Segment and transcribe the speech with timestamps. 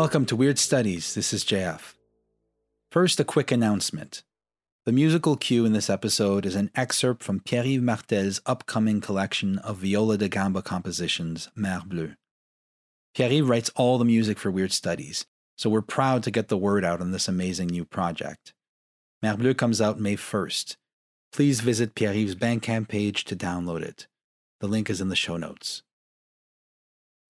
[0.00, 1.12] Welcome to Weird Studies.
[1.12, 1.92] This is JF.
[2.90, 4.22] First, a quick announcement.
[4.86, 9.76] The musical cue in this episode is an excerpt from Pierre-Yves Martel's upcoming collection of
[9.76, 12.14] viola da gamba compositions, Mer Bleue.
[13.14, 15.26] Pierre-Yves writes all the music for Weird Studies,
[15.58, 18.54] so we're proud to get the word out on this amazing new project.
[19.22, 20.76] Mer Bleue comes out May 1st.
[21.30, 24.06] Please visit Pierre-Yves' Bandcamp page to download it.
[24.60, 25.82] The link is in the show notes.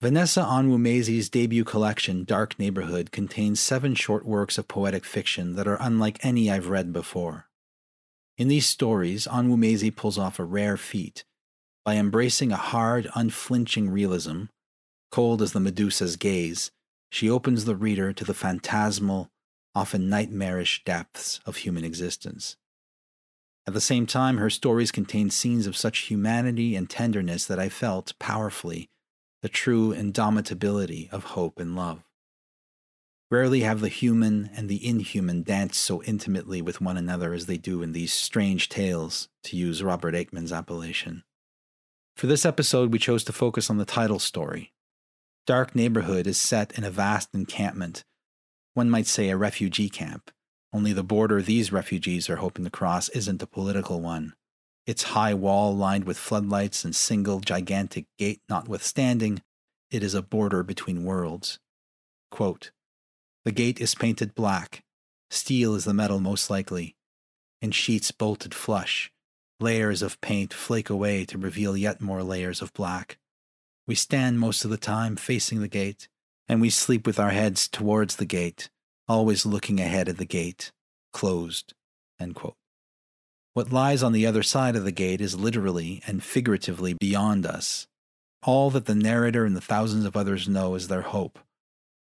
[0.03, 5.77] Vanessa Onwuemezi's debut collection, Dark Neighborhood, contains seven short works of poetic fiction that are
[5.79, 7.51] unlike any I've read before.
[8.39, 11.27] In these stories, Onwuemezi pulls off a rare feat.
[11.84, 14.45] By embracing a hard, unflinching realism,
[15.11, 16.71] cold as the Medusa's gaze,
[17.11, 19.28] she opens the reader to the phantasmal,
[19.75, 22.56] often nightmarish depths of human existence.
[23.67, 27.69] At the same time, her stories contain scenes of such humanity and tenderness that I
[27.69, 28.89] felt powerfully
[29.42, 32.02] the true indomitability of hope and love.
[33.30, 37.56] Rarely have the human and the inhuman danced so intimately with one another as they
[37.56, 41.22] do in these strange tales, to use Robert Aickman's appellation.
[42.16, 44.72] For this episode, we chose to focus on the title story.
[45.47, 48.04] Dark Neighborhood is set in a vast encampment,
[48.75, 50.30] one might say a refugee camp,
[50.72, 54.34] only the border these refugees are hoping to cross isn't a political one,
[54.91, 59.41] its high wall lined with floodlights and single gigantic gate notwithstanding,
[59.88, 61.60] it is a border between worlds.
[62.32, 62.72] Quote,
[63.44, 64.82] the gate is painted black.
[65.31, 66.97] Steel is the metal most likely.
[67.62, 69.12] In sheets bolted flush,
[69.60, 73.16] layers of paint flake away to reveal yet more layers of black.
[73.86, 76.09] We stand most of the time facing the gate,
[76.48, 78.70] and we sleep with our heads towards the gate,
[79.06, 80.72] always looking ahead of the gate,
[81.12, 81.75] closed.
[83.53, 87.88] What lies on the other side of the gate is literally and figuratively beyond us.
[88.44, 91.38] All that the narrator and the thousands of others know is their hope,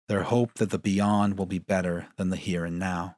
[0.08, 3.16] their hope that the beyond will be better than the here and now.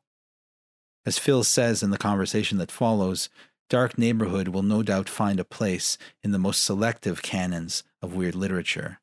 [1.04, 3.28] As Phil says in the conversation that follows,
[3.68, 8.34] Dark Neighborhood will no doubt find a place in the most selective canons of weird
[8.34, 9.00] literature.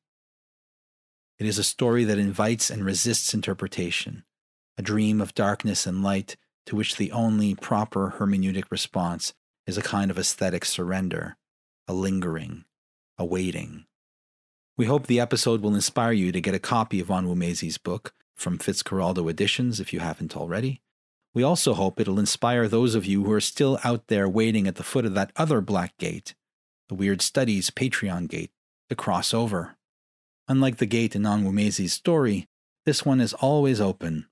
[1.38, 4.24] It is a story that invites and resists interpretation,
[4.78, 6.38] a dream of darkness and light
[6.68, 9.34] to which the only proper hermeneutic response
[9.66, 11.38] is a kind of aesthetic surrender,
[11.88, 12.66] a lingering,
[13.18, 13.86] a waiting.
[14.78, 18.60] We hope the episode will inspire you to get a copy of Onwuemezi's book from
[18.60, 20.82] Fitzcarraldo Editions if you haven't already.
[21.34, 24.76] We also hope it'll inspire those of you who are still out there waiting at
[24.76, 26.36] the foot of that other black gate,
[26.90, 28.52] the Weird Studies Patreon gate,
[28.90, 29.78] to cross over.
[30.48, 32.48] Unlike the gate in Onwuemezi's story,
[32.86, 34.28] this one is always open,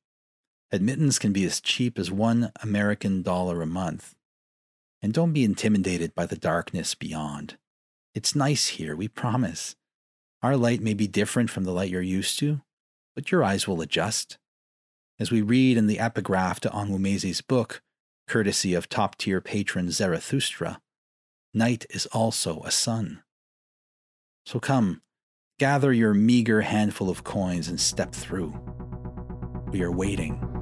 [0.71, 4.15] Admittance can be as cheap as one American dollar a month.
[5.01, 7.57] And don't be intimidated by the darkness beyond.
[8.13, 9.75] It's nice here, we promise.
[10.41, 12.61] Our light may be different from the light you're used to,
[13.15, 14.37] but your eyes will adjust.
[15.19, 17.81] As we read in the epigraph to Onwuemezi's book,
[18.27, 20.81] courtesy of top tier patron Zarathustra,
[21.53, 23.23] night is also a sun.
[24.45, 25.01] So come,
[25.59, 28.53] gather your meager handful of coins and step through.
[29.71, 30.54] We are waiting.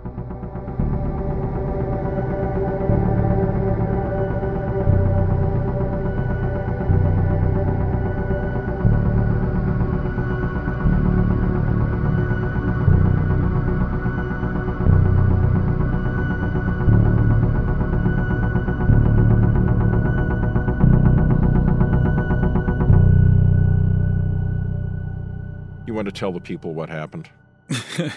[26.14, 27.30] Tell the people what happened?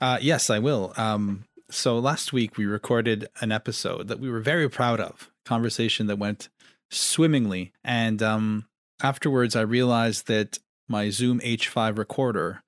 [0.00, 0.92] uh, yes, I will.
[0.96, 6.06] Um, so last week we recorded an episode that we were very proud of, conversation
[6.06, 6.48] that went
[6.90, 7.72] swimmingly.
[7.82, 8.66] And um,
[9.02, 10.58] afterwards, I realized that
[10.88, 12.62] my Zoom H5 recorder,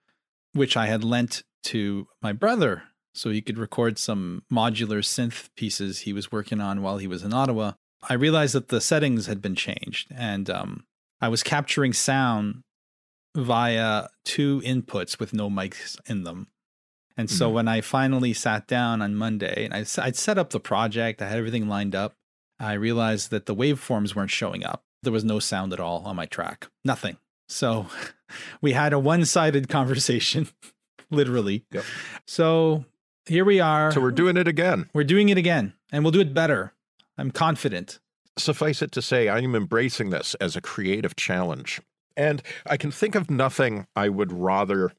[0.53, 2.85] which I had lent to my brother
[3.15, 7.23] so he could record some modular synth pieces he was working on while he was
[7.23, 7.73] in Ottawa,
[8.09, 10.85] I realized that the settings had been changed and um,
[11.21, 12.63] I was capturing sound
[13.35, 16.49] via two inputs with no mics in them.
[17.17, 17.55] And so mm-hmm.
[17.55, 21.29] when I finally sat down on Monday and I, I'd set up the project, I
[21.29, 22.15] had everything lined up,
[22.59, 24.85] I realized that the waveforms weren't showing up.
[25.03, 26.69] there was no sound at all on my track.
[26.85, 27.19] Nothing.
[27.49, 27.87] So
[28.61, 30.49] we had a one sided conversation,
[31.11, 31.65] literally.
[31.73, 31.85] Yep.
[32.27, 32.85] So
[33.27, 33.93] here we are.
[33.93, 34.89] So we're doing it again.
[34.93, 36.73] We're doing it again, and we'll do it better.
[37.17, 38.01] I'm confident.
[38.37, 41.81] Suffice it to say, I'm embracing this as a creative challenge.
[42.17, 44.93] And I can think of nothing I would rather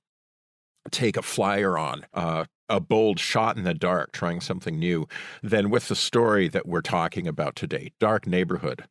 [0.91, 5.07] take a flyer on, uh, a bold shot in the dark, trying something new,
[5.41, 8.85] than with the story that we're talking about today Dark Neighborhood.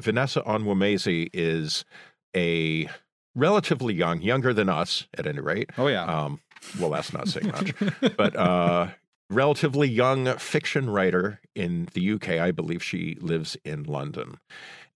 [0.00, 1.84] Vanessa Onwuemezi is
[2.36, 2.88] a
[3.34, 5.70] relatively young, younger than us at any rate.
[5.76, 6.04] Oh, yeah.
[6.04, 6.40] Um,
[6.78, 7.74] well, that's not saying much,
[8.16, 8.88] but uh,
[9.30, 12.30] relatively young fiction writer in the UK.
[12.30, 14.38] I believe she lives in London.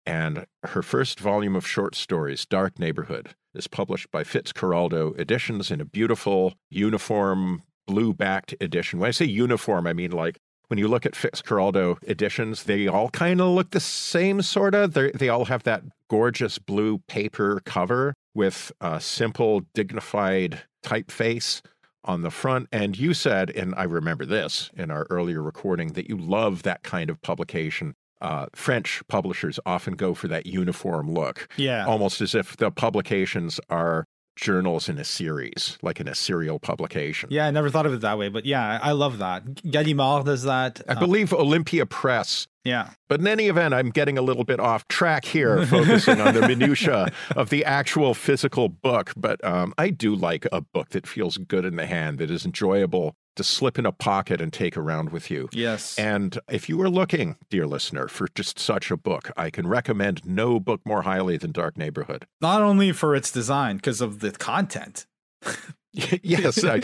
[0.05, 5.81] And her first volume of short stories, Dark Neighborhood, is published by Fitzcarraldo Editions in
[5.81, 8.99] a beautiful uniform blue backed edition.
[8.99, 10.39] When I say uniform, I mean like
[10.69, 14.95] when you look at Fitzcarraldo editions, they all kind of look the same, sort of.
[14.95, 21.61] They all have that gorgeous blue paper cover with a simple, dignified typeface
[22.05, 22.69] on the front.
[22.73, 26.83] And you said, and I remember this in our earlier recording, that you love that
[26.83, 27.95] kind of publication.
[28.23, 31.49] Uh, French publishers often go for that uniform look.
[31.57, 31.85] Yeah.
[31.87, 37.29] Almost as if the publications are journals in a series, like in a serial publication.
[37.33, 39.45] Yeah, I never thought of it that way, but yeah, I love that.
[39.65, 40.81] Gallimard does that.
[40.89, 42.47] I uh, believe Olympia Press.
[42.65, 42.91] Yeah.
[43.09, 46.47] But in any event, I'm getting a little bit off track here, focusing on the
[46.47, 49.13] minutia of the actual physical book.
[49.17, 52.47] But um, I do like a book that feels good in the hand, that is
[52.47, 55.49] enjoyable to slip in a pocket and take around with you.
[55.53, 55.99] Yes.
[55.99, 60.25] And if you are looking, dear listener, for just such a book, I can recommend
[60.25, 62.27] no book more highly than Dark Neighborhood.
[62.41, 65.07] Not only for its design, because of the content.
[66.23, 66.65] yes.
[66.65, 66.81] I,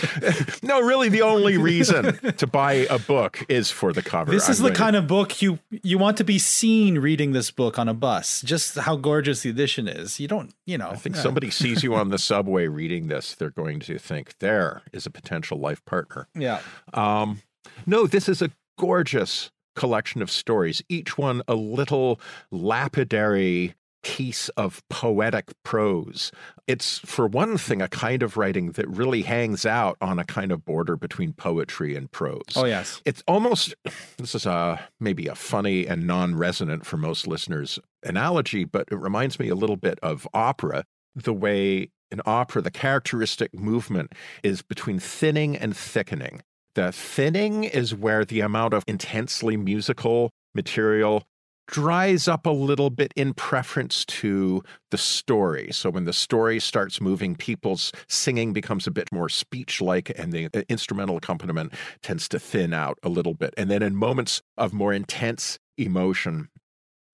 [0.63, 4.31] no, really, the only reason to buy a book is for the cover.
[4.31, 7.51] This is I'm the kind of book you you want to be seen reading this
[7.51, 8.43] book on a bus.
[8.43, 10.21] Just how gorgeous the edition is.
[10.21, 10.91] You don't, you know.
[10.91, 14.83] I think somebody sees you on the subway reading this, they're going to think there
[14.93, 16.29] is a potential life partner.
[16.35, 16.61] Yeah.
[16.93, 17.43] Um,
[17.87, 22.21] no, this is a gorgeous collection of stories, each one a little
[22.51, 26.33] lapidary piece of poetic prose.
[26.67, 30.53] It's, for one thing, a kind of writing that really hangs out on a kind
[30.53, 32.55] of border between poetry and prose.
[32.57, 33.03] Oh, yes.
[33.05, 33.75] It's almost,
[34.19, 38.97] this is a, maybe a funny and non resonant for most listeners analogy, but it
[38.97, 40.85] reminds me a little bit of opera,
[41.15, 44.13] the way in opera, the characteristic movement
[44.43, 46.43] is between thinning and thickening.
[46.75, 51.25] The thinning is where the amount of intensely musical material
[51.69, 55.69] dries up a little bit in preference to the story.
[55.71, 60.33] So when the story starts moving, people's singing becomes a bit more speech like, and
[60.33, 63.55] the uh, instrumental accompaniment tends to thin out a little bit.
[63.57, 66.49] And then in moments of more intense emotion,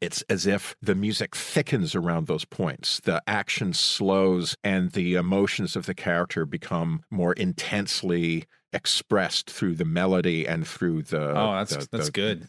[0.01, 3.01] it's as if the music thickens around those points.
[3.01, 9.85] The action slows and the emotions of the character become more intensely expressed through the
[9.85, 12.49] melody and through the Oh, that's the, that's the, good.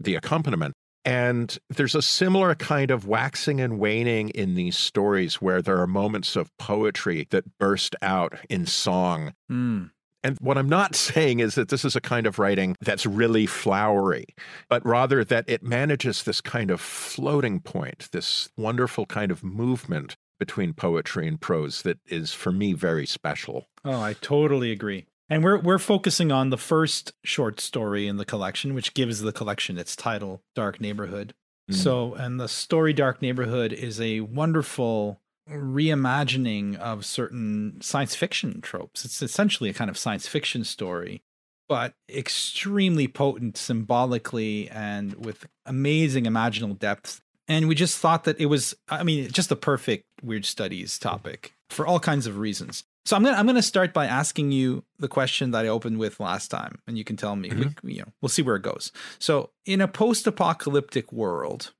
[0.00, 0.74] The accompaniment.
[1.06, 5.86] And there's a similar kind of waxing and waning in these stories where there are
[5.86, 9.32] moments of poetry that burst out in song.
[9.50, 9.92] Mm.
[10.24, 13.46] And what I'm not saying is that this is a kind of writing that's really
[13.46, 14.26] flowery,
[14.68, 20.16] but rather that it manages this kind of floating point, this wonderful kind of movement
[20.40, 23.66] between poetry and prose that is, for me, very special.
[23.84, 25.06] Oh, I totally agree.
[25.28, 29.32] And we're we're focusing on the first short story in the collection, which gives the
[29.32, 31.34] collection its title, Dark Neighborhood.
[31.70, 31.74] Mm.
[31.74, 39.04] So, and the story Dark Neighborhood is a wonderful reimagining of certain science fiction tropes.
[39.04, 41.22] It's essentially a kind of science fiction story,
[41.68, 47.20] but extremely potent symbolically and with amazing imaginal depth.
[47.48, 51.54] And we just thought that it was, I mean, just the perfect weird studies topic
[51.70, 52.84] for all kinds of reasons.
[53.06, 56.18] So I'm gonna I'm gonna start by asking you the question that I opened with
[56.18, 57.50] last time, and you can tell me.
[57.50, 57.86] Mm-hmm.
[57.86, 58.90] We, you know, we'll see where it goes.
[59.20, 61.72] So in a post-apocalyptic world,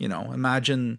[0.00, 0.98] you know, imagine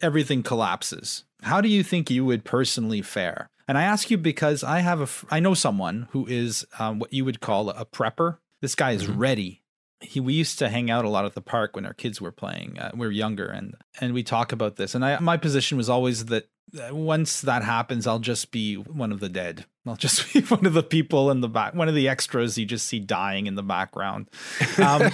[0.00, 1.24] everything collapses.
[1.42, 3.50] How do you think you would personally fare?
[3.66, 7.12] And I ask you because I have a I know someone who is um, what
[7.12, 8.38] you would call a prepper.
[8.62, 9.18] This guy is mm-hmm.
[9.18, 9.62] ready.
[10.00, 12.30] He, we used to hang out a lot at the park when our kids were
[12.30, 12.78] playing.
[12.78, 14.94] Uh, we were younger, and and we talk about this.
[14.94, 19.20] And I, my position was always that once that happens, I'll just be one of
[19.20, 19.66] the dead.
[19.86, 22.66] I'll just be one of the people in the back, one of the extras you
[22.66, 24.28] just see dying in the background.
[24.78, 25.10] Um,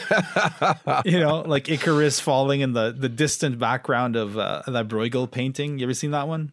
[1.05, 5.79] you know, like Icarus falling in the the distant background of uh, that Bruegel painting.
[5.79, 6.53] You ever seen that one?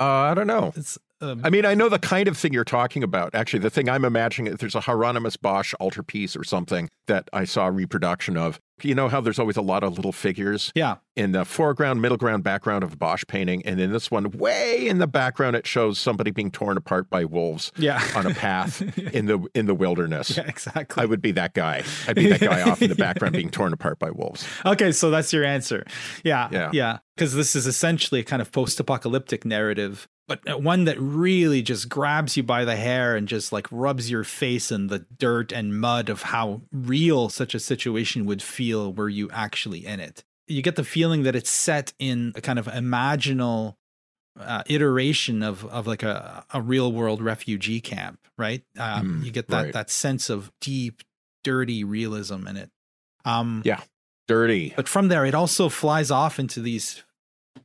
[0.00, 0.72] Uh, I don't know.
[0.76, 0.98] It's.
[1.20, 3.34] Um, I mean, I know the kind of thing you're talking about.
[3.34, 7.68] Actually, the thing I'm imagining, there's a Hieronymus Bosch altarpiece or something that I saw
[7.68, 10.96] a reproduction of You know how there's always a lot of little figures Yeah.
[11.16, 14.86] in the foreground, middle ground, background of a Bosch painting, and in this one, way
[14.88, 18.02] in the background, it shows somebody being torn apart by wolves Yeah.
[18.16, 18.82] on a path
[19.14, 20.36] in the in the wilderness.
[20.36, 21.02] yeah, exactly.
[21.02, 21.84] I would be that guy.
[22.08, 24.44] I'd be that guy off in the background being torn apart by wolves.
[24.66, 25.84] Okay, so that's your answer.
[26.24, 26.48] Yeah.
[26.50, 26.70] Yeah.
[26.72, 26.98] Yeah.
[27.14, 31.60] Because this is essentially a kind of post apocalyptic narrative, but uh, one that really
[31.62, 35.52] just grabs you by the hair and just like rubs your face in the dirt
[35.52, 40.24] and mud of how real such a situation would feel were you actually in it.
[40.46, 43.76] You get the feeling that it's set in a kind of imaginal
[44.38, 48.62] uh, iteration of of like a, a real world refugee camp, right?
[48.78, 49.72] Um, Mm, you get that right.
[49.72, 51.02] that sense of deep,
[51.44, 52.70] dirty realism in it.
[53.24, 53.80] Um, Yeah.
[54.26, 54.72] Dirty.
[54.74, 57.04] but from there, it also flies off into these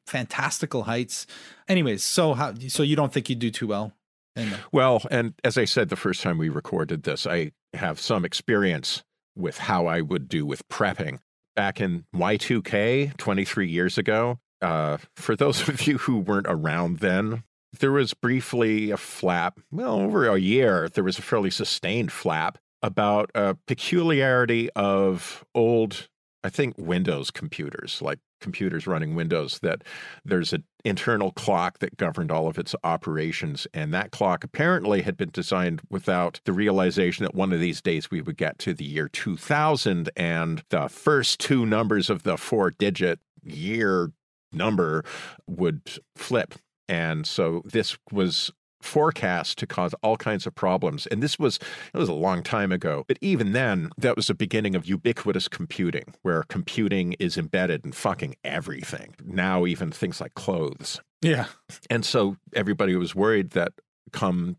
[0.08, 1.26] fantastical heights.
[1.68, 2.54] Anyways, so how?
[2.68, 3.94] So you don't think you do too well?
[4.36, 8.26] the- Well, and as I said the first time we recorded this, I have some
[8.26, 9.04] experience
[9.36, 11.20] with how I would do with prepping.
[11.56, 17.44] Back in Y2K 23 years ago, uh, for those of you who weren't around then,
[17.80, 22.58] there was briefly a flap, well, over a year, there was a fairly sustained flap
[22.82, 26.08] about a peculiarity of old,
[26.44, 29.84] I think, Windows computers, like computers running Windows, that
[30.24, 33.68] there's an internal clock that governed all of its operations.
[33.74, 38.10] And that clock apparently had been designed without the realization that one of these days
[38.10, 42.72] we would get to the year 2000 and the first two numbers of the four
[42.72, 44.12] digit year
[44.54, 45.04] number
[45.48, 45.82] would
[46.16, 46.56] flip.
[46.88, 51.08] And so this was forecast to cause all kinds of problems.
[51.08, 51.60] And this was
[51.94, 53.06] it was a long time ago.
[53.08, 57.92] But even then, that was the beginning of ubiquitous computing, where computing is embedded in
[57.92, 59.16] fucking everything.
[59.24, 61.02] Now even things like clothes.
[61.22, 61.46] yeah,
[61.90, 63.74] And so everybody was worried that
[64.12, 64.58] come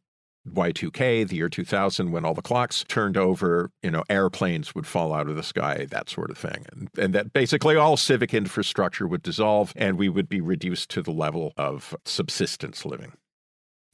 [0.49, 5.13] Y2K, the year 2000, when all the clocks turned over, you know, airplanes would fall
[5.13, 6.67] out of the sky, that sort of thing.
[6.73, 11.03] And, and that basically all civic infrastructure would dissolve and we would be reduced to
[11.03, 13.13] the level of subsistence living.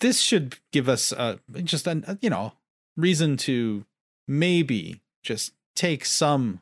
[0.00, 2.53] This should give us uh, just an uh, you know
[2.97, 3.85] reason to
[4.26, 6.61] maybe just take some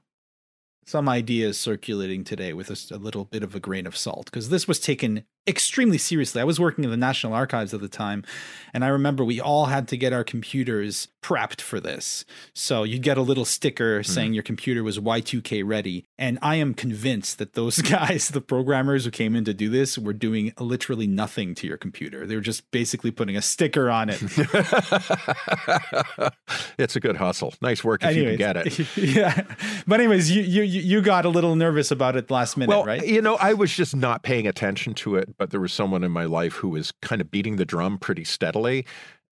[0.86, 4.68] some ideas circulating today with a little bit of a grain of salt because this
[4.68, 6.40] was taken extremely seriously.
[6.40, 8.24] I was working in the National Archives at the time,
[8.72, 12.26] and I remember we all had to get our computers prepped for this.
[12.52, 14.02] So you'd get a little sticker hmm.
[14.02, 16.04] saying your computer was Y2K ready.
[16.18, 19.96] And I am convinced that those guys, the programmers who came in to do this,
[19.96, 22.26] were doing literally nothing to your computer.
[22.26, 24.22] They were just basically putting a sticker on it.
[26.78, 27.54] it's a good hustle.
[27.62, 28.96] Nice work if you can get it.
[28.96, 29.44] yeah.
[29.86, 32.84] But anyways, you you you you got a little nervous about it last minute, well,
[32.84, 33.06] right?
[33.06, 36.12] you know, I was just not paying attention to it, but there was someone in
[36.12, 38.86] my life who was kind of beating the drum pretty steadily,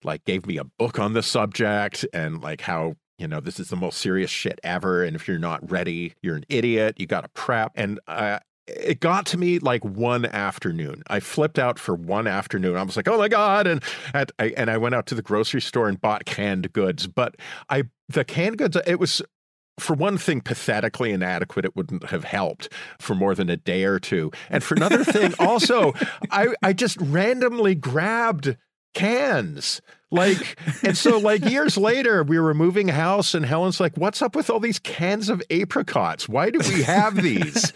[0.04, 3.68] like gave me a book on the subject and like how, you know, this is
[3.68, 5.04] the most serious shit ever.
[5.04, 6.97] And if you're not ready, you're an idiot.
[6.99, 7.73] You got to prep.
[7.76, 11.02] And uh, it got to me like one afternoon.
[11.09, 12.76] I flipped out for one afternoon.
[12.76, 13.82] I was like, "Oh my god!" And
[14.14, 17.06] at, I, and I went out to the grocery store and bought canned goods.
[17.06, 17.37] But
[17.68, 19.21] I the canned goods it was
[19.79, 21.64] for one thing, pathetically inadequate.
[21.64, 24.31] It wouldn't have helped for more than a day or two.
[24.50, 25.93] And for another thing, also,
[26.31, 28.57] I, I just randomly grabbed
[28.95, 29.81] cans.
[30.11, 34.37] Like, and so like years later, we were moving house, and Helen's like, What's up
[34.37, 36.29] with all these cans of apricots?
[36.29, 37.73] Why do we have these?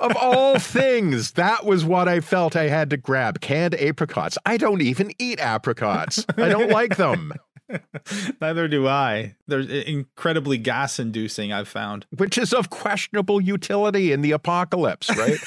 [0.00, 4.38] of all things, that was what I felt I had to grab canned apricots.
[4.46, 7.34] I don't even eat apricots, I don't like them.
[8.40, 9.36] Neither do I.
[9.46, 12.06] They're incredibly gas inducing, I've found.
[12.16, 15.38] which is of questionable utility in the apocalypse, right?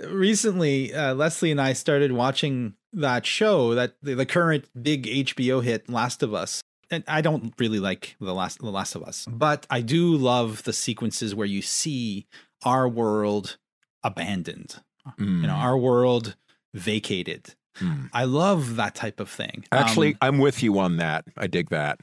[0.08, 5.62] Recently, uh, Leslie and I started watching that show, that the, the current big HBO
[5.62, 6.60] hit, Last of Us.
[6.90, 10.62] And I don't really like the last the Last of Us, but I do love
[10.62, 12.26] the sequences where you see
[12.64, 13.56] our world
[14.04, 14.76] abandoned.
[15.18, 16.36] You know, our world
[16.74, 17.54] vacated.
[17.80, 18.10] Mm.
[18.12, 19.64] I love that type of thing.
[19.72, 21.24] Actually, Um, I'm with you on that.
[21.36, 22.00] I dig that.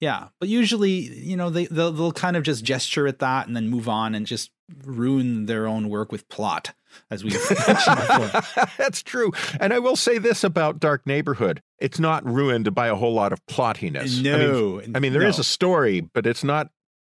[0.00, 3.56] Yeah, but usually, you know, they they'll, they'll kind of just gesture at that and
[3.56, 4.50] then move on and just
[4.84, 6.74] ruin their own work with plot,
[7.10, 7.30] as we
[7.66, 8.66] mentioned before.
[8.76, 9.32] That's true.
[9.60, 11.62] And I will say this about Dark Neighborhood.
[11.78, 14.18] It's not ruined by a whole lot of plottiness.
[14.18, 15.42] I mean, No, I mean, there is no.
[15.42, 16.68] a story, but it's not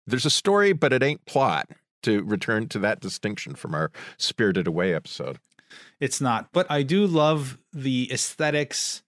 [0.06, 1.68] there's a story, but it ain't plot.
[2.04, 5.38] To return to that distinction from our Spirited Away episode.
[6.00, 9.02] It's not, but I do love the aesthetics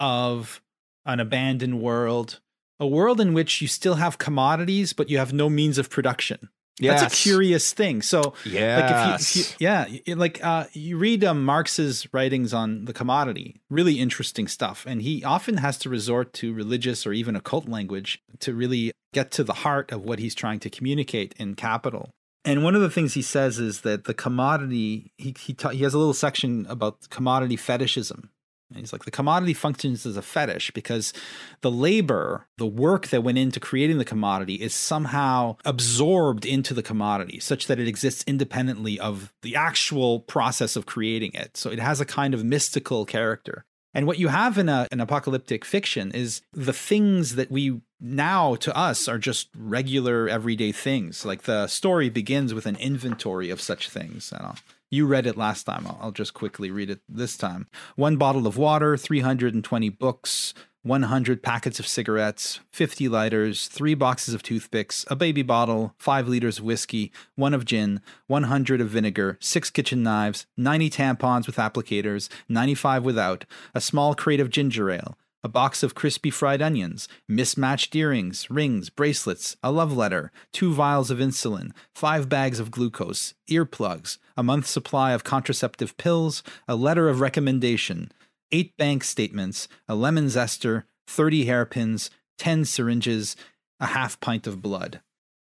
[0.00, 0.62] of
[1.04, 2.40] an abandoned world,
[2.78, 6.48] a world in which you still have commodities, but you have no means of production.
[6.80, 8.02] That's a curious thing.
[8.02, 8.80] So, Yes.
[8.80, 12.92] like if you, if you yeah, like uh, you read um, Marx's writings on the
[12.92, 17.68] commodity, really interesting stuff, and he often has to resort to religious or even occult
[17.68, 22.10] language to really get to the heart of what he's trying to communicate in Capital.
[22.44, 25.82] And one of the things he says is that the commodity he he, ta- he
[25.82, 28.30] has a little section about commodity fetishism.
[28.70, 31.14] And he's like the commodity functions as a fetish because
[31.62, 36.82] the labor, the work that went into creating the commodity is somehow absorbed into the
[36.82, 41.56] commodity such that it exists independently of the actual process of creating it.
[41.56, 43.64] So it has a kind of mystical character.
[43.94, 48.54] And what you have in a, an apocalyptic fiction is the things that we now
[48.56, 51.24] to us are just regular everyday things.
[51.24, 54.32] Like the story begins with an inventory of such things.
[54.32, 54.58] And I'll,
[54.90, 55.86] you read it last time.
[55.86, 57.66] I'll, I'll just quickly read it this time.
[57.96, 60.54] One bottle of water, 320 books,
[60.84, 66.58] 100 packets of cigarettes, 50 lighters, three boxes of toothpicks, a baby bottle, five liters
[66.58, 72.28] of whiskey, one of gin, 100 of vinegar, six kitchen knives, 90 tampons with applicators,
[72.48, 73.44] 95 without,
[73.74, 78.88] a small crate of ginger ale, a box of crispy fried onions, mismatched earrings, rings,
[78.88, 84.70] bracelets, a love letter, two vials of insulin, five bags of glucose, earplugs, a month's
[84.70, 88.12] supply of contraceptive pills, a letter of recommendation,
[88.52, 93.36] eight bank statements, a lemon zester, 30 hairpins, 10 syringes,
[93.80, 95.00] a half pint of blood.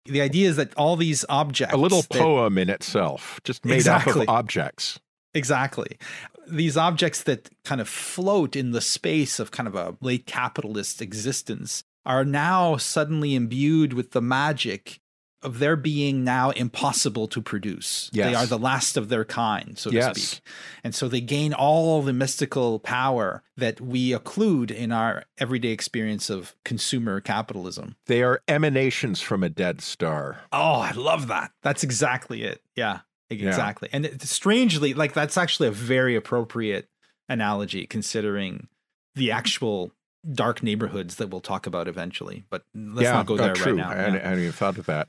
[0.06, 1.74] The idea is that all these objects.
[1.74, 4.12] a little that- poem in itself, just made Exactly.
[4.22, 4.98] up of objects.
[5.34, 5.98] Exactly.
[6.46, 11.02] These objects that kind of float in the space of kind of a late capitalist
[11.02, 14.98] existence are now suddenly imbued with the magic
[15.42, 18.10] of their being now impossible to produce.
[18.12, 20.20] They are the last of their kind, so to Yes.
[20.20, 20.40] speak.
[20.82, 26.28] And so they gain all the mystical power that we occlude in our everyday experience
[26.28, 27.96] of consumer capitalism.
[28.06, 30.40] They are emanations from a dead star.
[30.50, 31.52] Oh, I love that.
[31.62, 32.62] That's exactly it.
[32.74, 33.88] Yeah, exactly.
[33.92, 36.88] And it, strangely, like that's actually a very appropriate
[37.28, 38.68] analogy considering
[39.14, 39.92] the actual
[40.32, 42.44] dark neighborhoods that we'll talk about eventually.
[42.50, 43.72] But let's yeah, not go uh, there true.
[43.72, 43.90] right now.
[43.90, 44.00] I, Yeah.
[44.02, 45.08] hadn't- I hadn't even thought of that.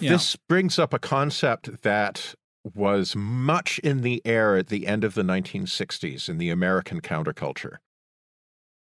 [0.00, 2.34] This brings up a concept that
[2.74, 7.78] was much in the air at the end of the 1960s in the American counterculture,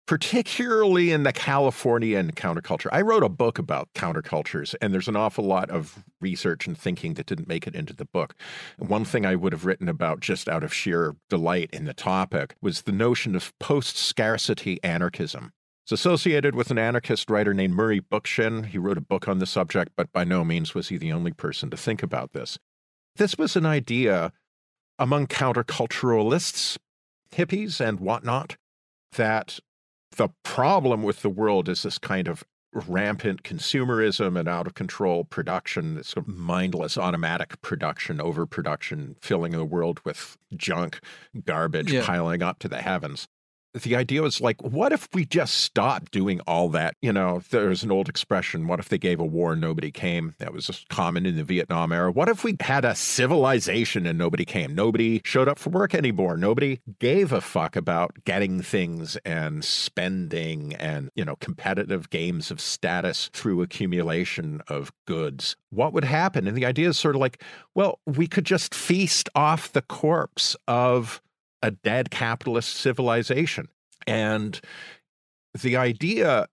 [0.07, 2.89] particularly in the Californian counterculture.
[2.93, 7.15] I wrote a book about countercultures, and there's an awful lot of research and thinking
[7.15, 8.35] that didn't make it into the book.
[8.79, 12.57] One thing I would have written about just out of sheer delight in the topic
[12.61, 15.53] was the notion of post scarcity anarchism.
[15.85, 18.67] It's associated with an anarchist writer named Murray Bookchin.
[18.67, 21.33] He wrote a book on the subject, but by no means was he the only
[21.33, 22.59] person to think about this.
[23.17, 24.33] This was an idea
[24.99, 26.79] among counterculturalists,
[27.33, 28.57] hippies, and whatnot,
[29.15, 29.59] that
[30.17, 32.45] the problem with the world is this kind of
[32.89, 39.53] rampant consumerism and out of control production, this sort of mindless automatic production, overproduction, filling
[39.53, 41.01] the world with junk,
[41.45, 42.05] garbage Yeah.
[42.05, 43.29] piling up to the heavens.
[43.75, 46.95] The idea was like, what if we just stopped doing all that?
[47.01, 50.35] You know, there's an old expression, what if they gave a war and nobody came?
[50.39, 52.13] That was just common in the Vietnam era.
[52.13, 54.75] What if we had a civilization and nobody came?
[54.75, 56.37] Nobody showed up for work anymore.
[56.37, 62.61] Nobody gave a fuck about getting things and spending and, you know, competitive games of
[62.61, 65.57] status through accumulation of goods.
[65.71, 66.47] What would happen?
[66.47, 67.43] And the idea is sort of like,
[67.75, 71.23] well, we could just feast off the corpse of
[71.63, 73.69] a dead capitalist civilization.
[74.07, 74.61] And
[75.61, 76.47] the idea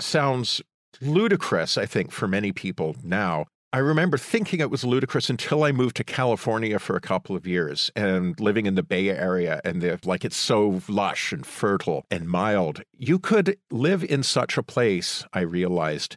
[0.00, 0.62] sounds
[1.00, 3.46] ludicrous, I think, for many people now.
[3.72, 7.46] I remember thinking it was ludicrous until I moved to California for a couple of
[7.46, 12.06] years and living in the Bay Area and the, like it's so lush and fertile
[12.10, 12.82] and mild.
[12.96, 16.16] You could live in such a place, I realized,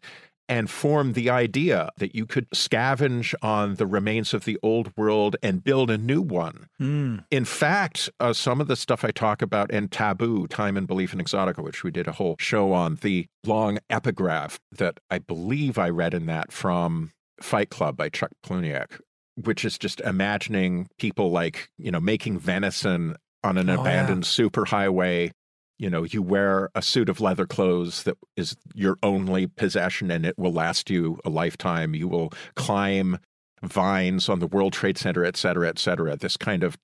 [0.50, 5.36] and form the idea that you could scavenge on the remains of the old world
[5.44, 6.68] and build a new one.
[6.82, 7.24] Mm.
[7.32, 11.14] In fact, uh, some of the stuff I talk about in Taboo, Time and Belief
[11.14, 15.78] in Exotica, which we did a whole show on, the long epigraph that I believe
[15.78, 19.00] I read in that from Fight Club by Chuck Palahniuk,
[19.44, 23.80] which is just imagining people like, you know, making venison on an Oh, yeah.
[23.82, 25.32] abandoned superhighway.
[25.80, 30.26] You know, you wear a suit of leather clothes that is your only possession and
[30.26, 31.96] it will last you a lifetime.
[31.96, 33.18] You will climb
[33.64, 36.18] vines on the World Trade Center, et cetera, et cetera.
[36.18, 36.78] This kind of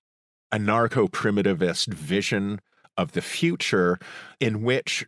[0.53, 2.62] anarcho primitivist vision
[2.97, 3.99] of the future
[4.39, 5.05] in which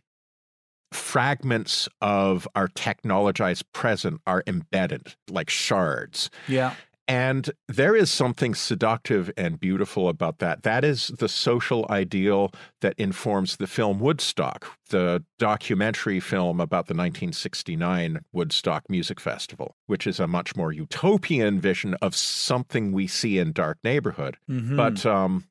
[0.92, 6.30] fragments of our technologized present are embedded like shards.
[6.46, 6.74] Yeah.
[7.08, 10.62] And there is something seductive and beautiful about that.
[10.62, 16.92] That is the social ideal that informs the film Woodstock, the documentary film about the
[16.92, 23.38] 1969 Woodstock Music Festival, which is a much more utopian vision of something we see
[23.38, 24.36] in Dark Neighborhood.
[24.46, 24.76] Mhm.
[24.76, 25.44] But um,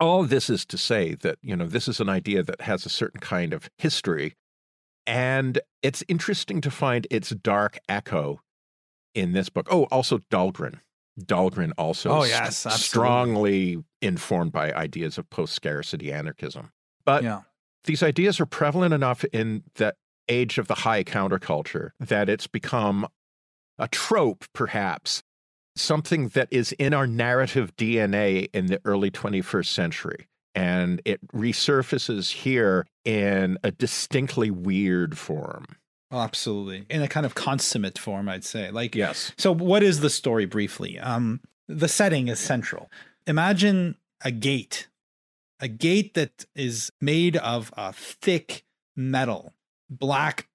[0.00, 2.90] all this is to say that, you know, this is an idea that has a
[2.90, 4.34] certain kind of history.
[5.06, 8.40] And it's interesting to find its dark echo
[9.16, 9.66] in this book.
[9.70, 10.80] Oh, also Dhalgren.
[11.18, 12.78] Dhalgren also Oh, yes, absolutely.
[12.78, 16.70] strongly informed by ideas of post scarcity anarchism.
[17.04, 17.40] But yeah.
[17.84, 19.94] these ideas are prevalent enough in the
[20.28, 23.06] age of the high counterculture that it's become
[23.78, 25.22] a trope, perhaps,
[25.74, 30.26] something that is in our narrative DNA in the early 21st century.
[30.54, 35.66] And it resurfaces here in a distinctly weird form.
[36.10, 36.86] Oh, absolutely.
[36.88, 38.70] In a kind of consummate form, I'd say.
[38.70, 39.32] Like, Yes.
[39.36, 40.98] So, what is the story briefly?
[40.98, 42.90] Um, the setting is central.
[43.26, 44.86] Imagine a gate,
[45.60, 48.64] a gate that is made of a thick
[48.94, 49.52] metal,
[49.90, 50.48] black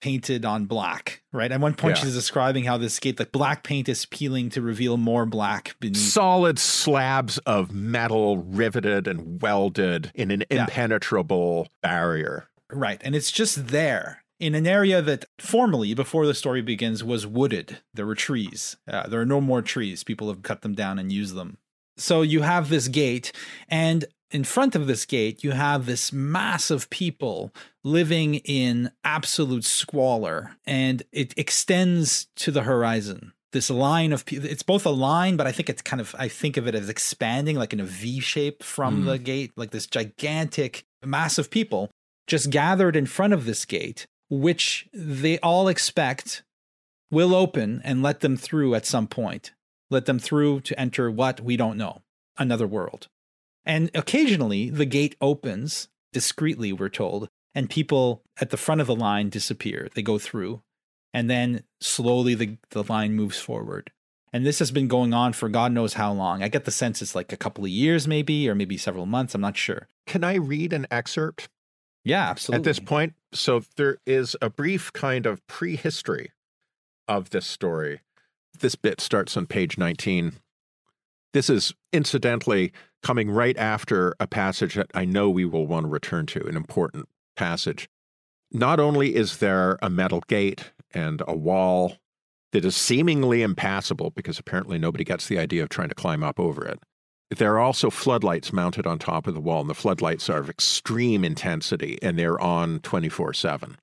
[0.00, 1.50] painted on black, right?
[1.52, 2.04] At one point, Yeah.
[2.04, 5.96] she's describing how this gate, the black paint is peeling to reveal more black beneath.
[5.98, 10.62] Solid slabs of metal riveted and welded in an Yeah.
[10.62, 12.48] impenetrable barrier.
[12.70, 13.00] Right.
[13.04, 17.78] And it's just there in an area that formerly, before the story begins, was wooded.
[17.94, 18.76] There were trees.
[18.86, 20.04] Uh, there are no more trees.
[20.04, 21.58] People have cut them down and used them.
[21.96, 23.32] So you have this gate,
[23.68, 29.64] and in front of this gate, you have this mass of people living in absolute
[29.64, 33.32] squalor, and it extends to the horizon.
[33.52, 36.28] This line of people, it's both a line, but I think it's kind of, I
[36.28, 39.06] think of it as expanding like in a V shape from Mm.
[39.06, 41.88] the gate, like this gigantic mass of people
[42.26, 46.42] just gathered in front of this gate, which they all expect
[47.10, 49.52] will open and let them through at some point.
[49.90, 52.02] Let them through to enter what we don't know,
[52.36, 53.08] another world.
[53.64, 58.96] And occasionally the gate opens discreetly, we're told, and people at the front of the
[58.96, 59.88] line disappear.
[59.94, 60.62] They go through,
[61.12, 63.92] and then slowly the, the line moves forward.
[64.32, 66.42] And this has been going on for God knows how long.
[66.42, 69.34] I get the sense it's like a couple of years, maybe, or maybe several months.
[69.34, 69.88] I'm not sure.
[70.06, 71.48] Can I read an excerpt
[72.06, 72.60] Yeah, absolutely.
[72.60, 73.14] at this point.
[73.32, 76.30] So there is a brief kind of prehistory
[77.08, 78.00] of this story.
[78.60, 80.34] This bit starts on page 19.
[81.32, 85.90] This is incidentally coming right after a passage that I know we will want to
[85.90, 87.88] return to, an important passage.
[88.52, 91.96] Not only is there a metal gate and a wall
[92.52, 96.38] that is seemingly impassable because apparently nobody gets the idea of trying to climb up
[96.38, 96.78] over it.
[97.30, 100.48] There are also floodlights mounted on top of the wall, and the floodlights are of
[100.48, 103.76] extreme intensity and they're on 24 7.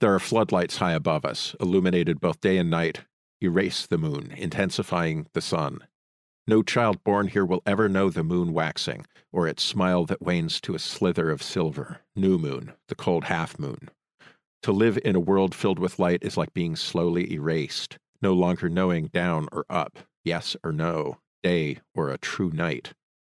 [0.00, 3.02] There are floodlights high above us, illuminated both day and night,
[3.40, 5.86] erase the moon, intensifying the sun.
[6.48, 10.60] No child born here will ever know the moon waxing, or its smile that wanes
[10.62, 12.00] to a slither of silver.
[12.16, 13.90] New moon, the cold half moon.
[14.62, 18.68] To live in a world filled with light is like being slowly erased, no longer
[18.68, 22.92] knowing down or up, yes or no, day or a true night.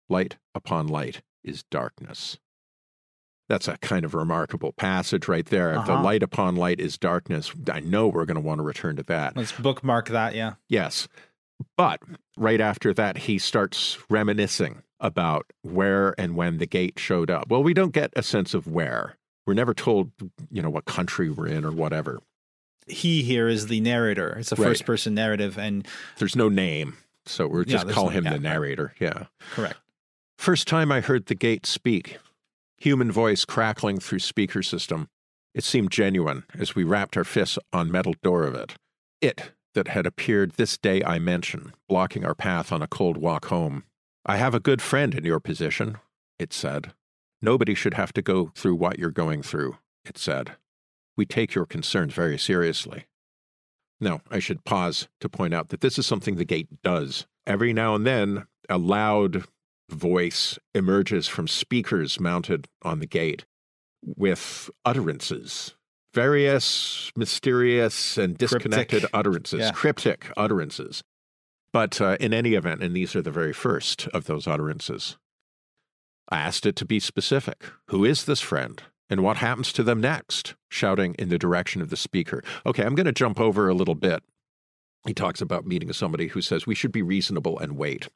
[0.10, 2.38] Light upon light is darkness.
[3.50, 5.74] That's a kind of remarkable passage right there.
[5.74, 6.02] The Uh-huh.
[6.04, 7.52] light upon light is darkness.
[7.72, 9.36] I know we're going to want to return to that.
[9.36, 10.34] Let's bookmark that.
[10.34, 10.54] Yeah.
[10.70, 11.08] Yes.
[11.78, 12.00] But
[12.38, 17.50] right after that, he starts reminiscing about where and when the gate showed up.
[17.50, 19.18] Well, we don't get a sense of where.
[19.46, 20.12] We're never told,
[20.50, 22.22] you know, what country we're in or whatever.
[22.88, 24.38] He here is the narrator.
[24.40, 24.68] It's a Right.
[24.70, 25.58] first person narrative.
[25.58, 25.86] And
[26.18, 26.98] There's no name.
[27.26, 28.94] So we're just there's call him yeah, the narrator.
[29.00, 29.26] Yeah.
[29.52, 29.78] correct.
[30.38, 32.18] First time I heard the gate speak,
[32.78, 35.08] human voice crackling through speaker system.
[35.54, 38.74] It seemed genuine as we rapped our fists on metal door of it.
[39.22, 43.46] It that had appeared this day I mention, blocking our path on a cold walk
[43.46, 43.84] home.
[44.26, 45.98] I have a good friend in your position,
[46.40, 46.94] it said.
[47.42, 50.54] Nobody should have to go through what you're going through, it said.
[51.18, 53.06] We take your concerns very seriously.
[54.04, 57.26] Now, I should pause to point out that this is something the gate does.
[57.48, 59.46] Every now and then, a loud
[59.90, 63.46] voice emerges from speakers mounted on the gate
[64.06, 65.76] with utterances,
[66.14, 69.10] various mysterious and disconnected Cryptic.
[69.14, 69.72] utterances, Yeah.
[69.72, 71.04] cryptic utterances.
[71.72, 75.18] But uh, in any event, and these are the very first of those utterances,
[76.30, 77.64] I asked it to be specific.
[77.88, 78.82] Who is this friend?
[79.10, 80.56] And what happens to them next?
[80.70, 82.44] Shouting in the direction of the speaker.
[82.66, 84.24] Okay, I'm going to jump over a little bit.
[85.06, 88.08] He talks about meeting somebody who says we should be reasonable and wait.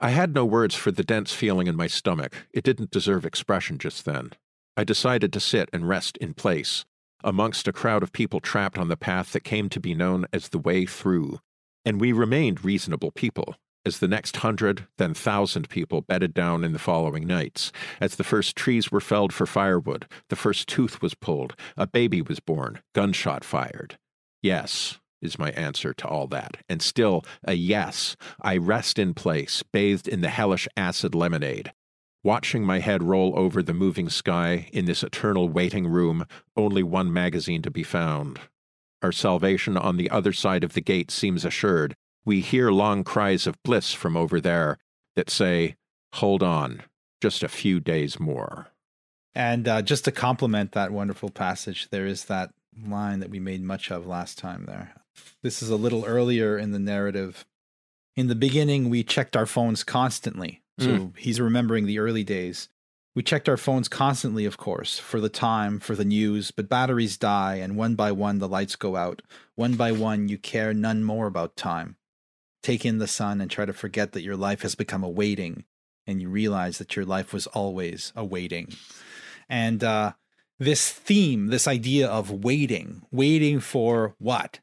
[0.00, 2.34] I had no words for the dense feeling in my stomach.
[2.52, 4.30] It didn't deserve expression just then.
[4.76, 6.84] I decided to sit and rest in place,
[7.22, 10.48] amongst a crowd of people trapped on the path that came to be known as
[10.48, 11.38] the way through.
[11.84, 13.54] And we remained reasonable people
[13.86, 17.70] as the next hundred, then thousand people bedded down in the following nights,
[18.00, 22.22] as the first trees were felled for firewood, the first tooth was pulled, a baby
[22.22, 23.98] was born, gunshot fired.
[24.42, 26.58] Yes, is my answer to all that.
[26.68, 28.16] And still, a yes.
[28.40, 31.72] I rest in place, bathed in the hellish acid lemonade,
[32.22, 37.12] watching my head roll over the moving sky in this eternal waiting room, only one
[37.12, 38.38] magazine to be found.
[39.02, 43.46] Our salvation on the other side of the gate seems assured, we hear long cries
[43.46, 44.78] of bliss from over there
[45.16, 45.76] that say,
[46.14, 46.82] Hold on,
[47.20, 48.68] just a few days more.
[49.34, 52.50] And uh, just to complement that wonderful passage, there is that
[52.86, 54.94] line that we made much of last time there.
[55.42, 57.44] This is a little earlier in the narrative.
[58.14, 60.62] In the beginning, we checked our phones constantly.
[60.78, 61.16] So mm.
[61.16, 62.68] he's remembering the early days.
[63.16, 67.16] We checked our phones constantly, of course, for the time, for the news, but batteries
[67.16, 69.22] die, and one by one the lights go out.
[69.54, 71.96] One by one, you care none more about time
[72.64, 75.64] take in the sun and try to forget that your life has become a waiting
[76.06, 78.72] and you realize that your life was always a waiting.
[79.48, 80.12] And uh,
[80.58, 84.60] this theme, this idea of waiting, waiting for what?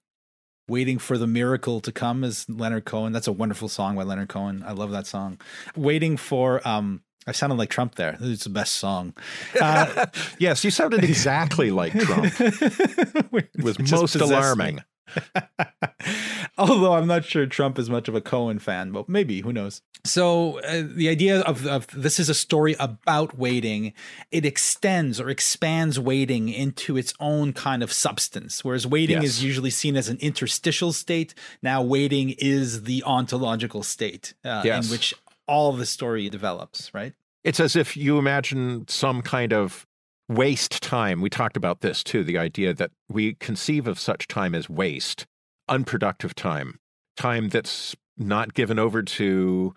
[0.68, 3.14] Waiting for the miracle to come is Leonard Cohen.
[3.14, 4.64] That's a wonderful song by Leonard Cohen.
[4.66, 5.40] I love that song.
[5.76, 8.18] Waiting for um I sounded like Trump there.
[8.20, 9.14] It's the best song.
[9.60, 10.08] Uh,
[10.40, 12.34] yes, you sounded exactly like Trump.
[12.40, 14.80] it was most alarming.
[16.62, 19.82] Although I'm not sure Trump is much of a Cohen fan, but maybe, who knows?
[20.04, 23.94] So uh, the idea of, of this is a story about waiting.
[24.32, 28.64] It extends or expands waiting into its own kind of substance.
[28.64, 29.26] Whereas waiting yes.
[29.26, 31.34] is usually seen as an interstitial state.
[31.64, 34.86] Now waiting is the ontological state uh, yes.
[34.86, 35.14] in which
[35.48, 37.14] all the story develops, right?
[37.44, 39.88] It's as if you imagine some kind of
[40.30, 41.22] waste time.
[41.22, 45.26] We talked about this too the idea that we conceive of such time as waste,
[45.72, 46.80] unproductive time,
[47.18, 49.74] time that's not given over to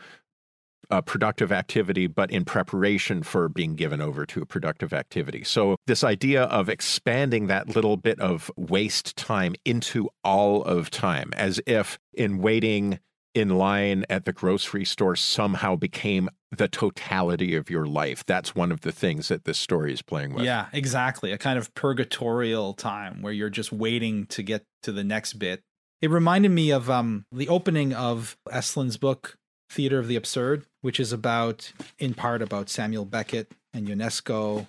[0.90, 5.42] a productive activity, but in preparation for being given over to a productive activity.
[5.42, 11.32] So, this idea of expanding that little bit of waste time into all of time,
[11.36, 12.98] as if in waiting
[13.34, 18.24] in line at the grocery store somehow became the totality of your life.
[18.24, 20.44] That's one of the things that this story is playing with.
[20.44, 21.32] Yeah, exactly.
[21.32, 25.62] A kind of purgatorial time where you're just waiting to get to the next bit.
[26.04, 29.38] It reminded me of um, the opening of Esslin's book,
[29.70, 34.68] Theater of the Absurd, which is about, in part, about Samuel Beckett and Ionesco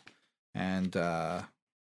[0.53, 1.41] and uh,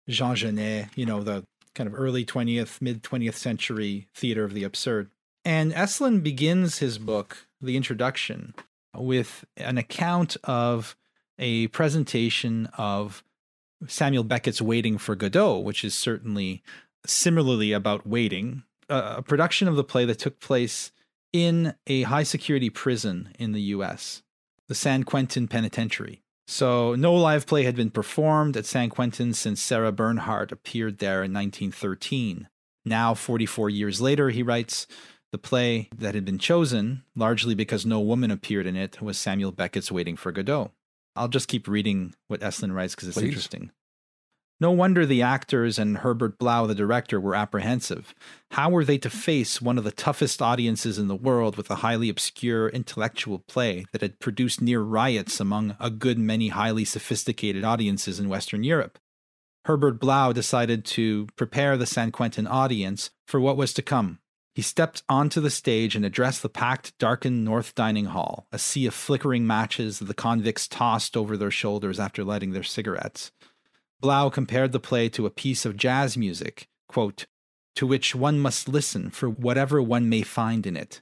[0.09, 4.65] Jean Genet, you know, the kind of early 20th, mid 20th century theater of the
[4.65, 5.11] absurd.
[5.45, 8.55] And Esslin begins his book, the introduction,
[8.97, 10.97] with an account of
[11.39, 13.23] a presentation of
[13.87, 16.63] Samuel Beckett's Waiting for Godot, which is certainly
[17.05, 20.93] similarly about waiting, a production of the play that took place
[21.33, 24.23] in a high security prison in the US,
[24.69, 26.23] the San Quentin Penitentiary.
[26.47, 31.23] So, no live play had been performed at San Quentin since Sarah Bernhardt appeared there
[31.23, 32.49] in 1913.
[32.85, 34.87] Now, 44 years later, he writes,
[35.31, 39.51] the play that had been chosen, largely because no woman appeared in it, was Samuel
[39.51, 40.73] Beckett's Waiting for Godot.
[41.17, 43.29] I'll just keep reading what Esslin writes because it's Please.
[43.29, 43.71] interesting.
[44.63, 48.15] No wonder the actors and Herbert Blau, the director, were apprehensive.
[48.53, 51.83] How were they to face one of the toughest audiences in the world with a
[51.83, 57.65] highly obscure intellectual play that had produced near riots among a good many highly sophisticated
[57.65, 59.01] audiences in Western Europe?
[59.65, 64.21] Herbert Blau decided to prepare the San Quentin audience for what was to come
[64.55, 68.87] he stepped onto the stage and addressed the packed, darkened North Dining Hall, a sea
[68.87, 73.33] of flickering matches that the convicts tossed over their shoulders after lighting their cigarettes.
[74.03, 77.25] Blau compared the play to a piece of jazz music, quote,
[77.77, 81.01] to which one must listen for whatever one may find in it.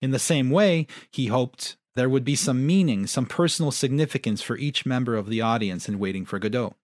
[0.00, 4.56] In the same way, he hoped there would be some meaning, some personal significance for
[4.56, 6.74] each member of the audience in Waiting for Godot.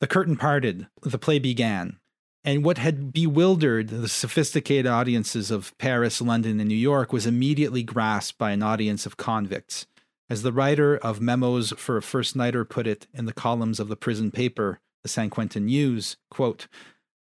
[0.00, 1.98] The curtain parted, the play began,
[2.44, 7.82] and what had bewildered the sophisticated audiences of Paris, London, and New York was immediately
[7.82, 9.86] grasped by an audience of convicts.
[10.30, 13.88] As the writer of Memos for a First Nighter put it in the columns of
[13.88, 16.68] the prison paper, the San Quentin News, quote,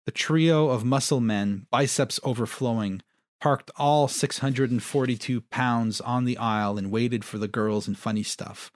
[0.06, 3.02] the trio of muscle men, biceps overflowing,
[3.40, 8.72] parked all 642 pounds on the aisle and waited for the girls and funny stuff.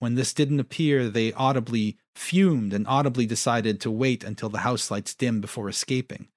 [0.00, 4.90] When this didn't appear, they audibly fumed and audibly decided to wait until the house
[4.90, 6.28] lights dimmed before escaping.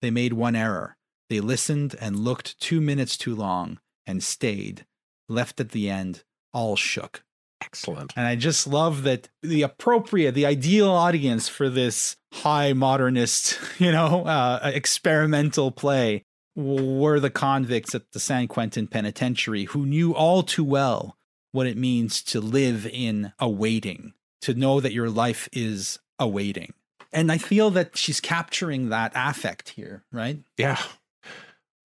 [0.00, 0.96] They made one error.
[1.28, 4.86] They listened and looked two minutes too long and stayed,
[5.28, 6.22] left at the end,
[6.58, 7.22] all shook.
[7.62, 8.12] Excellent.
[8.16, 13.92] And I just love that the appropriate, the ideal audience for this high modernist, you
[13.92, 16.24] know, uh, experimental play
[16.56, 21.16] were the convicts at the San Quentin Penitentiary who knew all too well
[21.52, 26.72] what it means to live in awaiting, to know that your life is awaiting.
[27.12, 30.40] And I feel that she's capturing that affect here, right?
[30.56, 30.82] Yeah.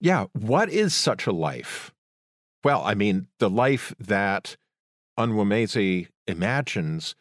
[0.01, 0.25] Yeah.
[0.33, 1.91] What is such a life?
[2.63, 4.57] Well, I mean, the life that
[5.19, 7.15] Onwuemezi imagines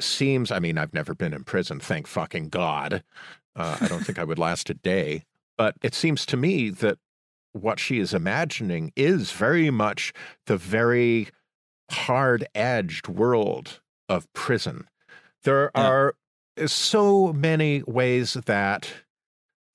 [0.00, 3.02] seems, I mean, I've never been in prison, thank fucking God.
[3.56, 5.24] Uh, I don't think I would last a day.
[5.58, 6.98] But it seems to me that
[7.52, 10.12] what she is imagining is very much
[10.46, 11.28] the very
[11.90, 14.88] hard edged world of prison.
[15.44, 15.86] There yeah.
[15.86, 16.14] are
[16.66, 18.92] so many ways that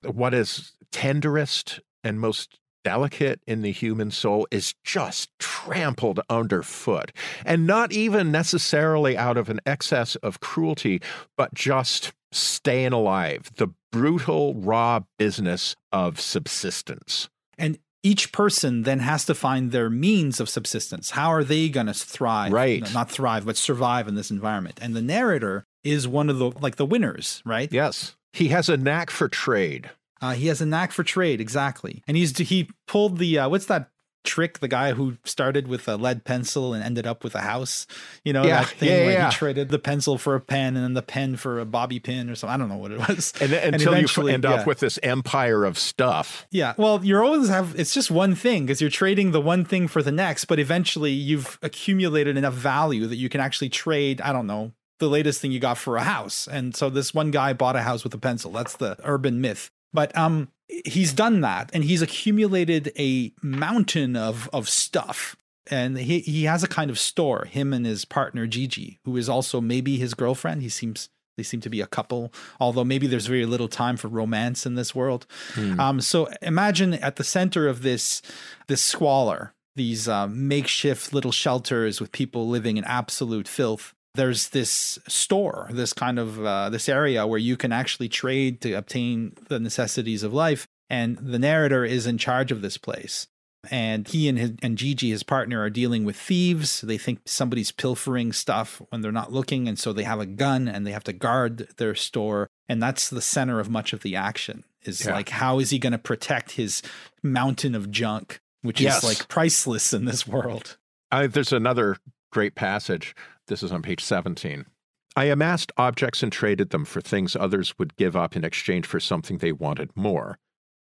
[0.02, 7.10] what is tenderest and most delicate in the human soul is just trampled underfoot.
[7.44, 11.02] And not even necessarily out of an excess of cruelty,
[11.36, 17.28] but just staying alive, the brutal, raw business of subsistence.
[17.58, 21.10] And each person then has to find their means of subsistence.
[21.10, 22.52] How are they going to thrive?
[22.52, 22.94] Right.
[22.94, 24.78] Not thrive, but survive in this environment.
[24.80, 27.72] And the narrator is one of the like the winners, right?
[27.72, 28.14] Yes.
[28.32, 29.90] He has a knack for trade.
[30.20, 32.02] Uh, he has a knack for trade, exactly.
[32.06, 33.90] And he's he pulled the uh, what's that
[34.26, 34.58] trick?
[34.58, 37.86] The guy who started with a lead pencil and ended up with a house.
[38.24, 39.30] You know yeah, that thing yeah, where yeah.
[39.30, 42.28] he traded the pencil for a pen and then the pen for a bobby pin
[42.28, 42.54] or something.
[42.54, 43.32] I don't know what it was.
[43.40, 46.46] And, and until you end up with this empire of stuff.
[46.50, 46.74] Yeah.
[46.76, 50.02] Well, you're always have it's just one thing because you're trading the one thing for
[50.02, 54.20] the next, but eventually you've accumulated enough value that you can actually trade.
[54.20, 56.48] I don't know the latest thing you got for a house.
[56.48, 58.50] And so this one guy bought a house with a pencil.
[58.50, 59.70] That's the urban myth.
[59.96, 65.34] But um he's done that and he's accumulated a mountain of of stuff.
[65.68, 69.28] And he he has a kind of store him and his partner Gigi who is
[69.28, 70.62] also maybe his girlfriend.
[70.62, 74.08] He seems they seem to be a couple although maybe there's very little time for
[74.08, 75.26] romance in this world.
[75.54, 75.80] Hmm.
[75.80, 78.22] um so imagine at the center of this
[78.68, 84.98] this squalor these uh, makeshift little shelters with people living in absolute filth there's this
[85.08, 89.58] store, this kind of uh, this area where you can actually trade to obtain the
[89.60, 93.28] necessities of life, and the narrator is in charge of this place.
[93.68, 96.82] And he and his, and Gigi, his partner, are dealing with thieves.
[96.82, 100.68] They think somebody's pilfering stuff when they're not looking, and so they have a gun
[100.68, 102.46] and they have to guard their store.
[102.68, 104.62] And that's the center of much of the action.
[104.84, 105.14] Is Yeah.
[105.14, 106.80] like how is he going to protect his
[107.24, 108.98] mountain of junk, which Yes.
[108.98, 110.76] is like priceless in this world.
[111.10, 111.96] I, there's another
[112.30, 113.16] great passage.
[113.48, 114.66] This is on page 17.
[115.14, 119.00] I amassed objects and traded them for things others would give up in exchange for
[119.00, 120.38] something they wanted more.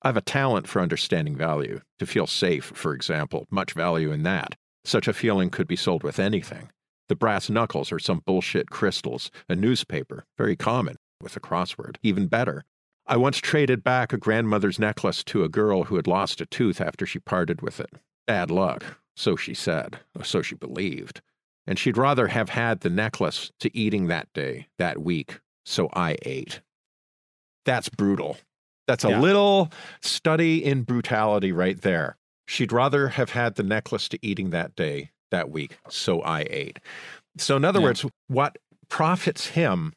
[0.04, 1.82] I have a talent for understanding value.
[2.00, 4.56] To feel safe, for example, much value in that.
[4.84, 6.69] Such a feeling could be sold with anything.
[7.10, 12.28] The brass knuckles or some bullshit crystals, a newspaper, very common, with a crossword, even
[12.28, 12.63] better.
[13.06, 16.80] I once traded back a grandmother's necklace to a girl who had lost a tooth
[16.80, 17.89] after she parted with it.
[18.28, 21.21] Bad luck, so she said, so she believed.
[21.72, 26.18] And she'd rather have had the necklace to eating that day, that week, so I
[26.24, 26.60] ate.
[27.64, 28.38] That's brutal.
[28.90, 29.22] That's a Yeah.
[29.22, 32.18] little study in brutality right there.
[32.46, 36.80] She'd rather have had the necklace to eating that day, that week, so I ate.
[37.38, 37.86] So, in other Yeah.
[37.86, 38.58] words, what
[38.90, 39.94] profits him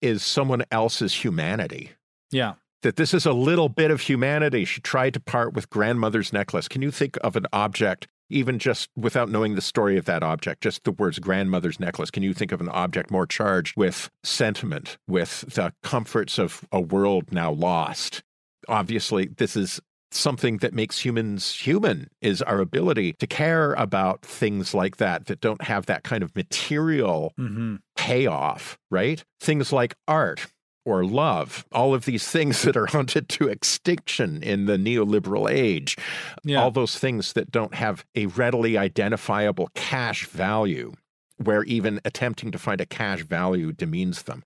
[0.00, 1.94] is someone else's humanity
[2.30, 2.54] Yeah.
[2.82, 4.64] that this is a little bit of humanity.
[4.64, 6.68] She tried to part with grandmother's necklace.
[6.68, 10.62] Can you think of an object, even just without knowing the story of that object,
[10.62, 12.10] just the words grandmother's necklace?
[12.10, 16.80] Can you think of an object more charged with sentiment, with the comforts of a
[16.80, 18.22] world now lost?
[18.68, 24.72] Obviously, this is something that makes humans human is our ability to care about things
[24.72, 27.76] like that that don't have that kind of material Mm-hmm.
[27.96, 29.22] payoff, right?
[29.40, 30.46] Things like art
[30.88, 35.96] or love, all of these things that are hunted to extinction in the neoliberal age,
[36.44, 36.62] Yeah.
[36.62, 40.92] all those things that don't have a readily identifiable cash value,
[41.36, 44.42] where even attempting to find a cash value demeans them.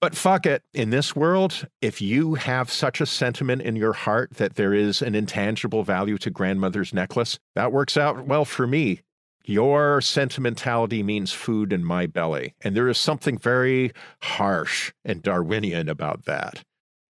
[0.00, 4.34] But fuck it, in this world, if you have such a sentiment in your heart
[4.34, 9.00] that there is an intangible value to grandmother's necklace, that works out well for me.
[9.48, 12.54] Your sentimentality means food in my belly.
[12.60, 16.62] And there is something very harsh and Darwinian about that.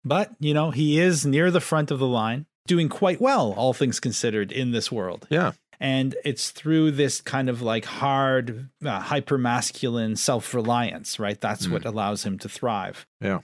[0.05, 3.73] But, you know, he is near the front of the line, doing quite well, all
[3.73, 5.27] things considered, in this world.
[5.29, 5.53] Yeah.
[5.81, 11.41] And it's through this kind of like hard, uh, hyper masculine self reliance, right?
[11.41, 13.07] That's what allows him to thrive.
[13.21, 13.41] Yeah.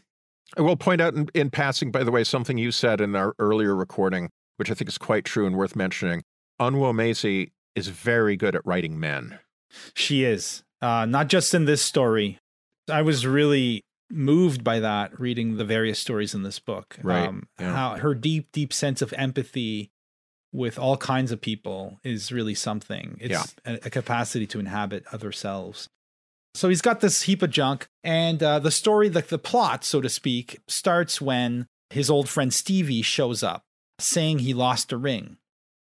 [0.57, 3.35] I will point out in, in passing, by the way, something you said in our
[3.41, 6.23] earlier recording, which I think is quite true and worth mentioning.
[6.61, 9.39] Onwuemezi is very good at writing men.
[9.95, 12.39] She is, uh, not just in this story.
[12.91, 16.97] I was really moved by that reading the various stories in this book.
[17.01, 17.73] Um, Right, yeah.
[17.75, 19.91] How her deep, deep sense of empathy
[20.53, 23.19] with all kinds of people is really something.
[23.21, 23.45] It's Yeah.
[23.75, 25.89] a, a capacity to inhabit other selves.
[26.55, 30.01] So he's got this heap of junk, and uh, the story, like the plot, so
[30.01, 33.65] to speak, starts when his old friend Stevie shows up,
[33.99, 35.37] saying he lost a ring,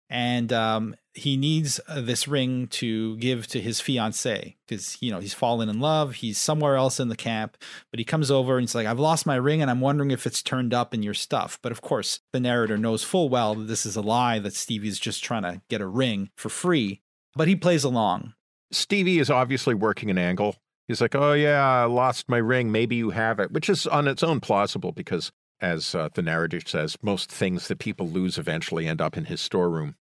[0.09, 5.19] and um, he needs uh, this ring to give to his fiancee because you know
[5.21, 6.17] he's fallen in love.
[6.17, 7.57] He's somewhere else in the camp,
[7.91, 10.27] but he comes over and he's like, "I've lost my ring, and I'm wondering if
[10.27, 13.65] it's turned up in your stuff." But of course, the narrator knows full well that
[13.65, 14.39] this is a lie.
[14.39, 17.03] That Stevie's just trying to get a ring for free,
[17.35, 18.35] but he plays along.
[18.71, 20.57] Stevie is obviously working an angle.
[20.87, 22.71] He's like, "Oh yeah, I lost my ring.
[22.71, 26.61] Maybe you have it," which is on its own plausible because, as uh, the narrator
[26.65, 29.97] says, most things that people lose eventually end up in his storeroom.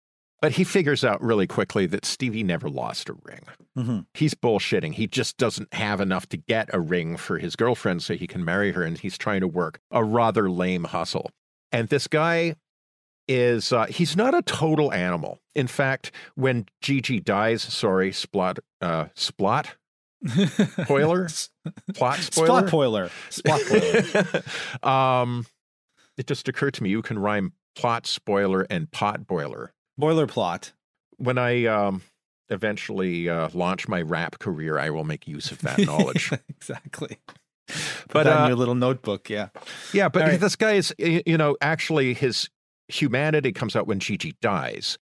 [0.41, 3.43] But he figures out really quickly that Stevie never lost a ring.
[3.77, 3.99] Mm-hmm.
[4.15, 4.95] He's bullshitting.
[4.95, 8.45] He just doesn't have enough to get a ring for his girlfriend so he can
[8.45, 11.31] marry her, and he's trying to work a rather lame hustle.
[11.73, 12.57] And this guy
[13.29, 15.39] is uh, he's not a total animal.
[15.55, 19.67] In fact, when Gigi dies, sorry, splot, uh, splot,
[20.85, 21.29] spoiler,
[21.95, 23.11] plot spoiler, spoiler.
[23.31, 24.43] Spoiler.
[24.83, 25.47] um,
[26.17, 29.73] it just occurred to me you can rhyme plot spoiler and pot boiler.
[29.97, 30.73] Boiler plot.
[31.17, 32.03] When I um,
[32.49, 36.31] eventually uh, launch my rap career, I will make use of that knowledge.
[36.49, 37.19] exactly.
[37.69, 39.31] Put But, in uh, your little notebook.
[39.31, 39.49] Yeah.
[39.93, 40.41] Yeah, but right.
[40.41, 42.49] this guy is, you know, actually his
[42.89, 44.99] humanity comes out when Gigi dies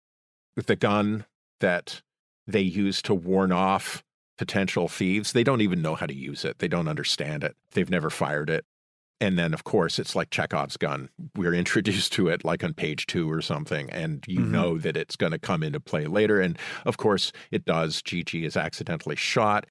[0.56, 1.26] with the gun
[1.60, 2.02] that
[2.48, 4.04] they use to warn off
[4.38, 5.32] potential thieves.
[5.34, 8.50] They don't even know how to use it, they don't understand it, they've never fired
[8.50, 8.66] it.
[9.22, 11.10] And then, of course, it's like Chekhov's gun.
[11.36, 14.50] We're introduced to it like on page two or something, and you Mhm.
[14.50, 16.42] know that it's going to come into play later.
[16.42, 18.02] And of course, it does.
[18.02, 19.66] Gigi is accidentally shot,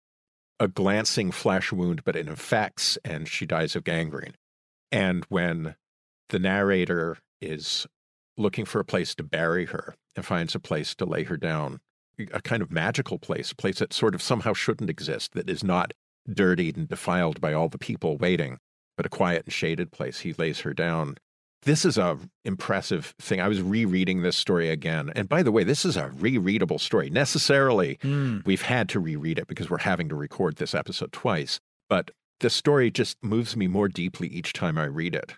[0.60, 4.36] a glancing flesh wound, but it infects, and she dies of gangrene.
[4.90, 5.74] And when
[6.28, 7.86] the narrator is
[8.38, 11.80] looking for a place to bury her and finds a place to lay her down,
[12.32, 15.64] a kind of magical place, a place that sort of somehow shouldn't exist, that is
[15.64, 15.92] not
[16.32, 18.58] dirtied and defiled by all the people waiting,
[18.96, 21.16] but a quiet and shaded place, he lays her down.
[21.64, 23.40] This is a impressive thing.
[23.40, 25.12] I was rereading this story again.
[25.14, 27.08] And by the way, this is a rereadable story.
[27.08, 28.40] Necessarily, Hmm.
[28.44, 31.60] we've had to reread it because we're having to record this episode twice.
[31.88, 32.10] But
[32.40, 35.34] the story just moves me more deeply each time I read it.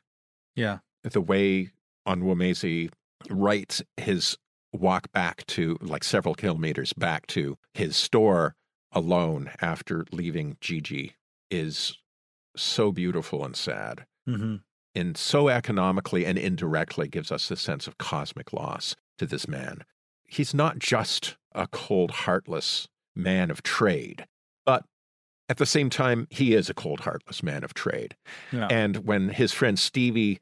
[0.56, 0.78] Yeah.
[1.02, 1.72] The way
[2.08, 2.90] Onwuemezi
[3.28, 4.38] writes his
[4.74, 8.54] walk back to like several kilometers back to his store
[8.92, 11.14] alone after leaving Gigi
[11.50, 11.98] is
[12.56, 14.56] so beautiful and sad hmm
[14.94, 19.84] and so economically and indirectly gives us this sense of cosmic loss to this man.
[20.26, 24.26] He's not just a cold, heartless man of trade,
[24.64, 24.84] but
[25.48, 28.16] at the same time, he is a cold, heartless man of trade.
[28.50, 28.68] Yeah.
[28.70, 30.40] And when his friend Stevie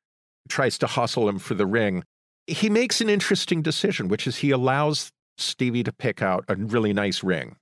[0.49, 2.05] tries to hustle him for the ring,
[2.47, 6.93] he makes an interesting decision, which is he allows Stevie to pick out a really
[6.93, 7.57] nice ring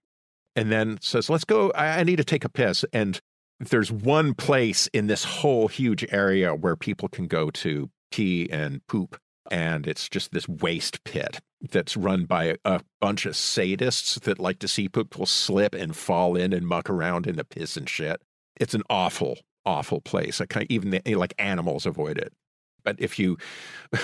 [0.57, 1.71] and then says, Let's go.
[1.71, 2.85] I, I need to take a piss.
[2.93, 3.21] And
[3.59, 8.87] there's one place in this whole huge area where people can go to pee and
[8.87, 9.19] poop.
[9.51, 14.59] And it's just this waste pit that's run by a, bunch of sadists that like
[14.59, 18.21] to see people slip and fall in and muck around in the piss and shit.
[18.61, 20.41] It's an awful, awful place.
[20.41, 22.33] I kind of, even the, like animals avoid it.
[22.85, 23.37] But if you,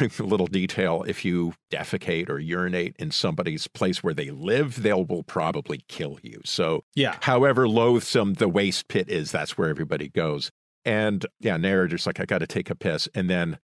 [0.00, 4.92] a little detail, if you defecate or urinate in somebody's place where they live, they
[4.92, 6.40] will probably kill you.
[6.44, 7.16] So Yeah.
[7.22, 10.50] however loathsome the waste pit is, that's where everybody goes.
[10.84, 13.08] And yeah, narrator's like, I got to take a piss.
[13.14, 13.58] And then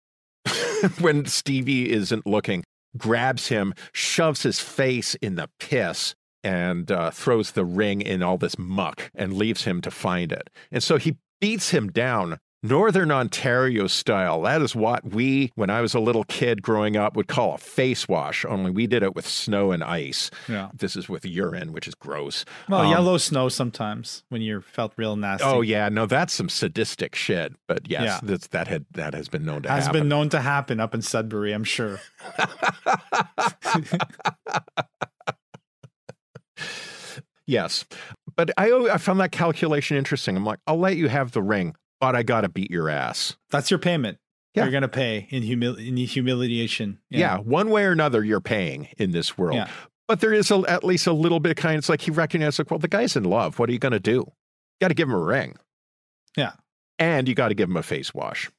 [1.01, 2.65] when Stevie isn't looking,
[2.97, 8.39] grabs him, shoves his face in the piss, and uh, throws the ring in all
[8.39, 10.49] this muck and leaves him to find it.
[10.71, 12.39] And so he beats him down.
[12.63, 14.43] Northern Ontario style.
[14.43, 17.59] That is what we, when I was a little kid growing up, would call a
[17.59, 20.29] face wash, only we did it with snow and ice.
[20.49, 20.71] Yeah.
[20.75, 22.45] This is with urine, which is gross.
[22.69, 25.45] Well, Um, yellow snow sometimes when you felt real nasty.
[25.47, 27.55] Oh yeah, no, that's some sadistic shit.
[27.69, 28.19] But yes, Yeah.
[28.25, 29.95] that's, that had that has been known to Has happen.
[29.99, 32.01] Has been known to happen up in Sudbury, I'm sure.
[37.47, 37.85] yes,
[38.37, 40.37] but I I found that calculation interesting.
[40.37, 43.37] I'm like, I'll let you have the ring, but I got to beat your ass.
[43.51, 44.19] That's your payment.
[44.55, 44.65] Yeah.
[44.65, 46.99] You're gonna pay in humil in humiliation.
[47.11, 47.39] Yeah.
[47.39, 49.57] one way or another, you're paying in this world.
[49.57, 49.69] Yeah.
[50.09, 51.77] But there is a, at least a little bit of kind.
[51.77, 53.59] It's like he recognizes, like, well, the guy's in love.
[53.59, 54.13] What are you going to do?
[54.15, 54.33] You
[54.81, 55.57] Got to give him a ring.
[56.37, 56.53] Yeah.
[56.99, 58.51] and you got to give him a face wash.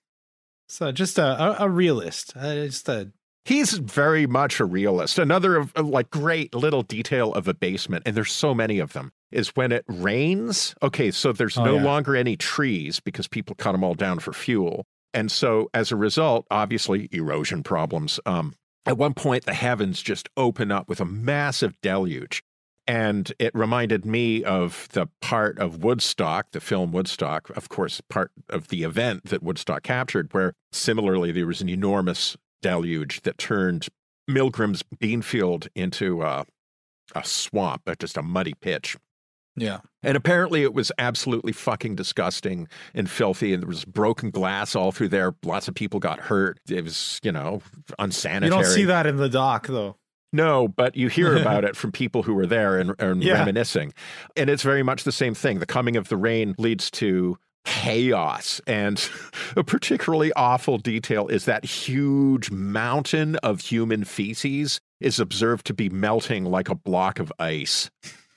[0.67, 1.23] So just a
[1.61, 2.33] a, a realist.
[2.35, 3.11] Uh, just a
[3.45, 5.17] He's very much a realist.
[5.17, 8.93] Another of of, like great little detail of a basement, and there's so many of
[8.93, 10.75] them, is when it rains.
[10.83, 11.83] Okay, so there's Oh, no yeah.
[11.83, 14.85] longer any trees because people cut them all down for fuel.
[15.13, 18.19] And so as a result, obviously erosion problems.
[18.27, 18.53] Um,
[18.85, 22.43] at one point, the heavens just open up with a massive deluge.
[22.87, 28.31] And it reminded me of the part of Woodstock, the film Woodstock, of course, part
[28.49, 33.87] of the event that Woodstock captured, where similarly there was an enormous deluge that turned
[34.29, 36.45] Milgram's Beanfield into a,
[37.15, 38.95] a swamp, uh, just a muddy pitch.
[39.55, 39.79] Yeah.
[40.03, 43.53] And apparently it was absolutely fucking disgusting and filthy.
[43.53, 45.35] And there was broken glass all through there.
[45.43, 46.59] Lots of people got hurt.
[46.69, 47.61] It was, you know,
[47.97, 48.55] unsanitary.
[48.55, 49.97] You don't see that in the doc, though.
[50.31, 53.33] No, but you hear about it from people who were there and, and yeah.
[53.33, 53.93] reminiscing.
[54.37, 55.59] And it's very much the same thing.
[55.59, 58.61] The coming of the rain leads to chaos.
[58.67, 59.09] And
[59.55, 65.89] a particularly awful detail is that huge mountain of human feces is observed to be
[65.89, 67.89] melting like a block of ice.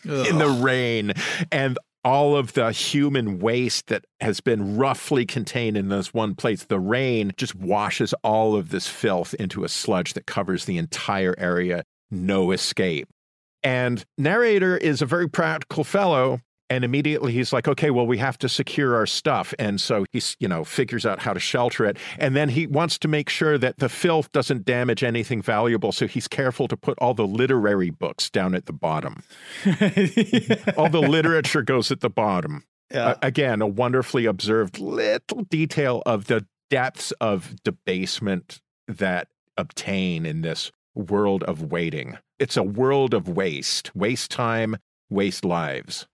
[0.09, 0.27] Ugh.
[0.27, 1.13] in the rain
[1.53, 6.65] and all of the human waste that has been roughly contained in this one place.
[6.65, 11.35] The rain just washes all of this filth into a sludge that covers the entire
[11.39, 11.85] area.
[12.11, 13.09] No escape.
[13.63, 16.41] And narrator is a very practical fellow
[16.73, 19.53] and immediately he's like, okay, well, we have to secure our stuff.
[19.59, 21.99] And so he's, you know, figures out how to shelter it.
[22.19, 25.93] And then he wants to make sure that the filth doesn't damage anything valuable.
[25.93, 29.23] So he's careful to put all the literary books down at the bottom.
[29.67, 30.57] yeah.
[30.77, 32.65] All the literature goes at the bottom.
[32.91, 33.09] Yeah.
[33.09, 40.41] Uh, again, a wonderfully observed little detail of the depths of debasement that obtain in
[40.41, 42.19] this world of waiting.
[42.39, 44.77] It's a world of waste, waste time,
[45.11, 46.07] waste lives.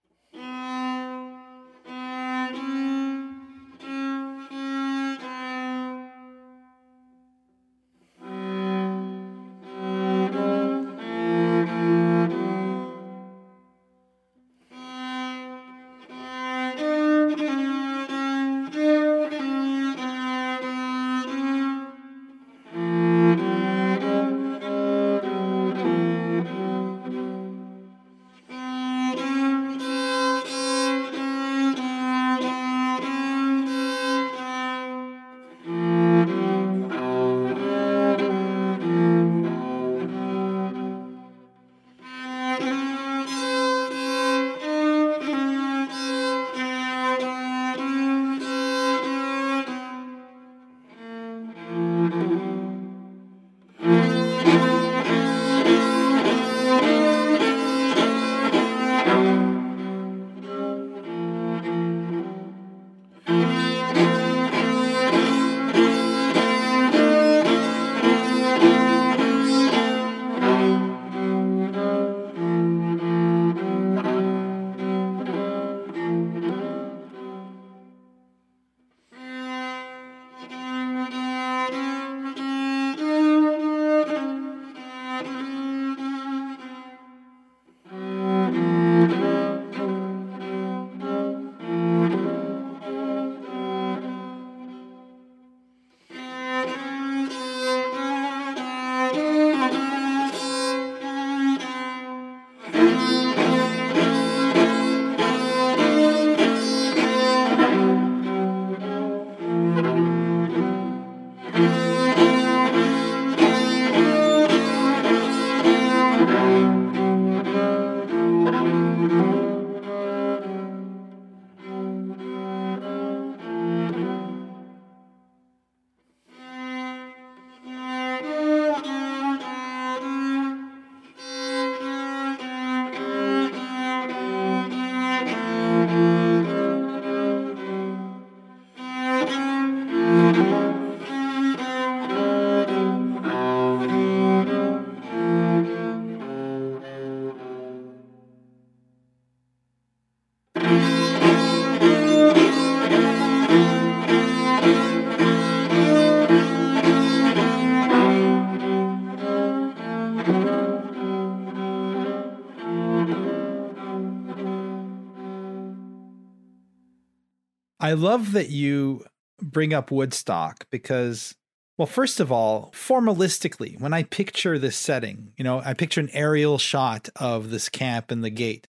[167.88, 169.06] I love that you
[169.40, 171.34] bring up Woodstock because,
[171.78, 176.10] well, first of all, formalistically, when I picture this setting, you know, I picture an
[176.12, 178.66] aerial shot of this camp and the gate.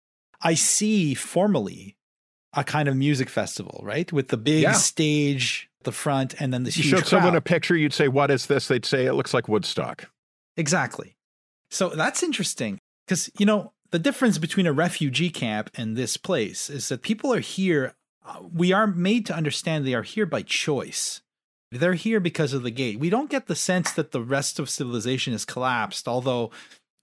[0.42, 1.96] I see formally
[2.54, 4.12] a kind of music festival, right?
[4.12, 4.72] With the big yeah.
[4.72, 7.10] stage the front and then this you huge showed crowd.
[7.10, 10.10] someone a picture you'd say what is this they'd say it looks like woodstock
[10.56, 11.18] exactly
[11.70, 16.70] so that's interesting because you know the difference between a refugee camp and this place
[16.70, 17.96] is that people are here
[18.26, 21.22] Uh, we are made to understand they are here by choice
[21.72, 23.00] They're here because of the gate.
[23.00, 26.52] We don't get the sense that the rest of civilization has collapsed, although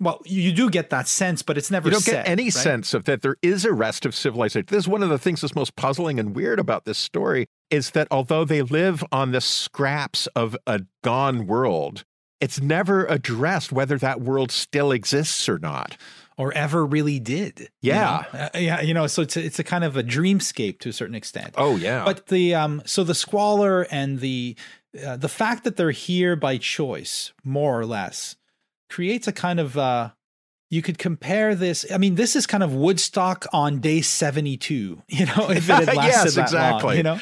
[0.00, 1.88] well, you do get that sense, but it's never.
[1.88, 2.52] You don't said, get any right?
[2.52, 4.64] sense of that there is a rest of civilization.
[4.66, 7.90] This is one of the things that's most puzzling and weird about this story is
[7.90, 12.04] that although they live on the scraps of a gone world,
[12.40, 15.98] it's never addressed whether that world still exists or not.
[16.40, 17.60] Or ever really did.
[17.82, 18.24] you Yeah.
[18.32, 18.38] know?
[18.40, 20.92] Uh, yeah, you know, so it's a, it's a kind of a dreamscape to a
[20.92, 21.54] certain extent.
[21.58, 22.04] Oh yeah.
[22.04, 24.56] But the um, so the squalor and the
[25.06, 28.36] uh, the fact that they're here by choice, more or less,
[28.88, 30.10] creates a kind of uh,
[30.70, 31.84] you could compare this.
[31.92, 35.02] I mean, this is kind of Woodstock on day seventy-two.
[35.08, 36.96] You know, if it had lasted Yes, that long, exactly.
[36.96, 37.18] you know,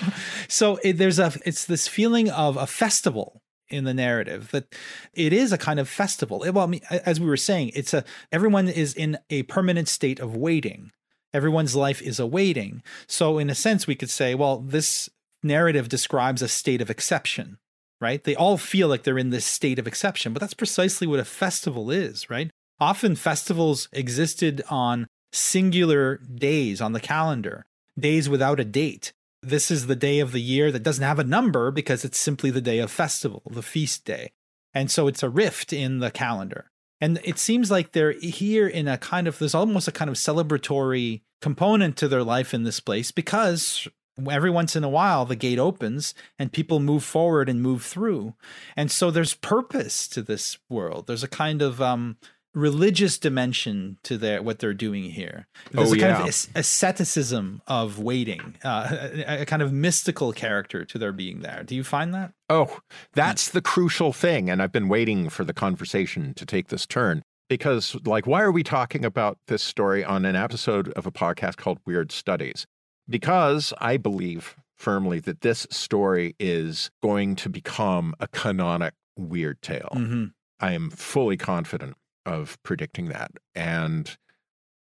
[0.49, 4.75] so it, there's a it's this feeling of a festival in the narrative that
[5.12, 6.41] it is a kind of festival.
[6.41, 10.21] Well, I mean, as we were saying, it's a everyone is in a permanent state
[10.21, 10.93] of waiting.
[11.35, 12.83] Everyone's life is awaiting.
[13.07, 15.11] So, in a sense, we could say, well, this
[15.43, 17.59] narrative describes a state of exception,
[18.01, 18.25] right?
[18.25, 21.25] They all feel like they're in this state of exception, but that's precisely what a
[21.25, 22.51] festival is, right?
[22.81, 27.66] Often festivals existed on singular days on the calendar,
[27.99, 29.12] days without a date.
[29.43, 32.51] This is the day of the year that doesn't have a number because it's simply
[32.51, 34.32] the day of festival, the feast day.
[34.74, 36.70] And so it's a rift in the calendar.
[37.01, 40.16] And it seems like they're here in a kind of, there's almost a kind of
[40.16, 43.86] celebratory component to their life in this place because
[44.28, 48.34] every once in a while the gate opens and people move forward and move through.
[48.76, 51.07] And so there's purpose to this world.
[51.07, 52.16] There's a kind of, um,
[52.59, 55.47] religious dimension to their what they're doing here.
[55.71, 56.27] There's Oh, a kind yeah.
[56.27, 58.89] of asceticism of waiting, uh,
[59.27, 61.63] a, a kind of mystical character to their being there.
[61.65, 62.33] Do you find that?
[62.49, 62.79] Oh,
[63.15, 64.51] that's the crucial thing.
[64.51, 68.53] And I've been waiting for the conversation to take this turn because, like, why are
[68.53, 72.67] we talking about this story on an episode of a podcast called Weird Studies?
[73.09, 79.93] Because I believe firmly that this story is going to become a canonic weird tale.
[79.95, 80.25] Mm-hmm.
[80.61, 81.97] I am fully confident
[82.29, 83.33] of predicting that.
[83.55, 84.16] And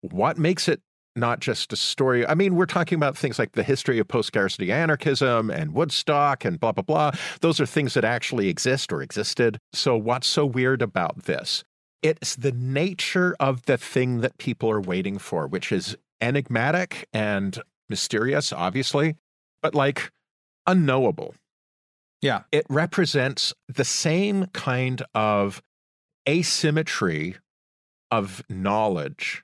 [0.02, 0.82] what makes it
[1.16, 2.26] not just a story?
[2.26, 6.46] I mean, we're talking about things like the history of post scarcity anarchism and Woodstock
[6.46, 7.12] and blah, blah, blah.
[7.42, 9.58] Those are things that actually exist or existed.
[9.74, 11.64] So, what's so weird about this?
[12.02, 17.60] It's the nature of the thing that people are waiting for, which is enigmatic and
[17.90, 19.16] mysterious, obviously,
[19.62, 20.12] but like
[20.68, 21.36] unknowable.
[22.22, 22.44] Yeah.
[22.52, 25.62] It represents the same kind of
[26.28, 27.36] asymmetry
[28.12, 29.44] of knowledge,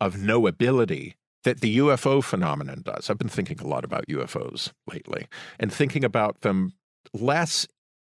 [0.00, 1.14] of knowability
[1.44, 3.08] that the UFO phenomenon does.
[3.08, 5.26] I've been thinking a lot about UFOs lately
[5.58, 6.72] and thinking about them
[7.12, 7.66] less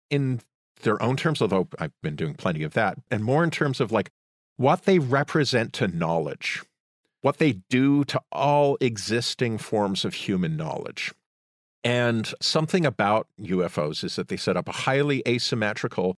[0.09, 0.41] in
[0.83, 3.91] their own terms, although I've been doing plenty of that, and more in terms of
[3.91, 4.11] like
[4.57, 6.61] what they represent to knowledge,
[7.21, 11.13] what they do to all existing forms of human knowledge.
[11.83, 16.17] And something about UFOs is that they set up a highly asymmetrical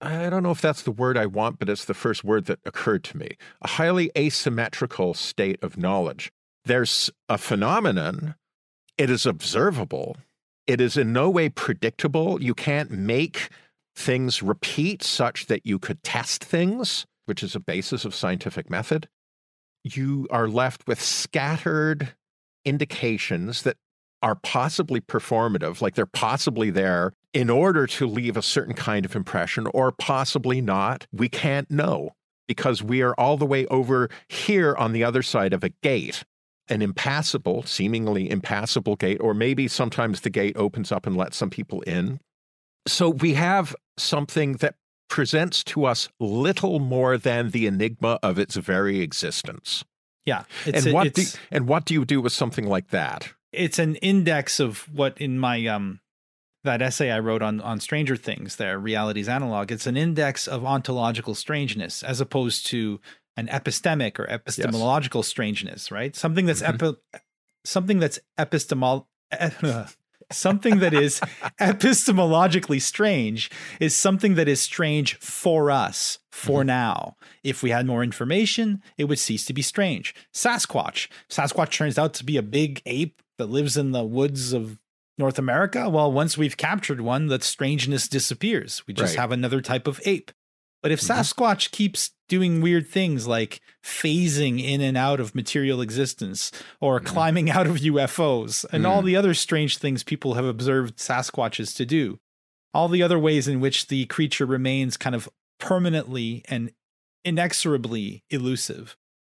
[0.00, 2.60] I don't know if that's the word I want, but it's the first word that
[2.64, 3.36] occurred to me.
[3.62, 6.30] A highly asymmetrical state of knowledge.
[6.64, 8.34] There's a phenomenon,
[8.98, 10.16] it is observable,
[10.66, 12.42] it is in no way predictable.
[12.42, 13.48] You can't make
[13.94, 19.08] things repeat such that you could test things, which is a basis of scientific method.
[19.84, 22.14] You are left with scattered
[22.64, 23.76] indications that
[24.22, 29.14] are possibly performative, like they're possibly there in order to leave a certain kind of
[29.14, 31.06] impression, or possibly not.
[31.12, 32.14] We can't know
[32.48, 36.24] because we are all the way over here on the other side of a gate,
[36.68, 41.50] an impassable, seemingly impassable gate, or maybe sometimes the gate opens up and lets some
[41.50, 42.20] people in.
[42.86, 44.76] So we have something that
[45.10, 49.84] presents to us little more than the enigma of its very existence.
[50.24, 50.44] Yeah.
[50.64, 53.34] And what do, and what do you do with something like that?
[53.56, 56.00] it's an index of what in my um
[56.66, 59.72] that essay I wrote on on Stranger Things, there, reality's analog.
[59.72, 63.00] It's an index of ontological strangeness as opposed to
[63.38, 66.14] an epistemic or epistemological strangeness, right?
[66.14, 66.74] Something that's Mhm.
[66.74, 67.20] epi-
[67.64, 69.06] something that's epistemol
[70.32, 71.20] something that is
[71.60, 73.50] epistemologically strange
[73.80, 77.16] is something that is strange for us for now.
[77.44, 80.14] If we had more information, it would cease to be strange.
[80.34, 81.08] Sasquatch.
[81.30, 84.78] Sasquatch turns out to be a big ape that lives in the woods of
[85.18, 85.88] North America.
[85.88, 88.82] Well, once we've captured one, that strangeness disappears.
[88.86, 89.20] We just Right.
[89.22, 90.30] have another type of ape.
[90.82, 91.16] But if Mhm.
[91.16, 97.06] Sasquatch keeps doing weird things like phasing in and out of material existence or Mhm.
[97.06, 99.06] climbing out of UFOs and all Mm.
[99.06, 102.18] the other strange things people have observed Sasquatches to do,
[102.74, 106.70] all the other ways in which the creature remains kind of permanently and
[107.24, 108.96] inexorably elusive,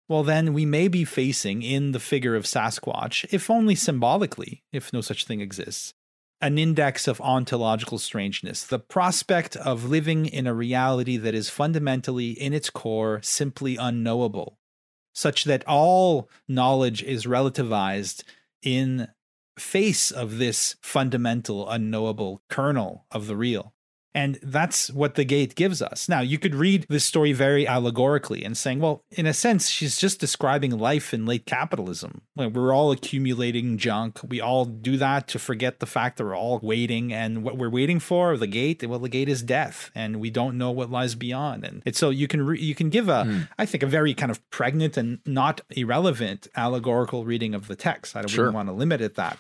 [0.09, 4.93] well, then we may be facing in the figure of Sasquatch, if only symbolically, if
[4.93, 5.95] no such thing exists,
[6.41, 12.31] an index of ontological strangeness, the prospect of living in a reality that is fundamentally,
[12.31, 14.59] in its core, simply unknowable,
[15.13, 18.23] such that all knowledge is relativized
[18.63, 19.09] in
[19.59, 23.73] face of this fundamental, unknowable kernel of the real.
[24.17, 26.09] And that's what the gate gives us.
[26.09, 29.99] Now, you could read this story very allegorically and saying, well, in a sense, she's
[29.99, 32.23] just describing life in late capitalism.
[32.35, 34.21] We're all accumulating junk.
[34.27, 37.13] We all do that to forget the fact that we're all waiting.
[37.13, 39.91] And what we're waiting for, the gate, well, the gate is death.
[39.95, 41.65] And we don't know what lies beyond.
[41.65, 43.49] And it's so you can re- you can give a, mm.
[43.59, 48.17] I think, a very kind of pregnant and not irrelevant allegorical reading of the text.
[48.17, 48.51] I don't sure.
[48.51, 49.39] want to limit it that.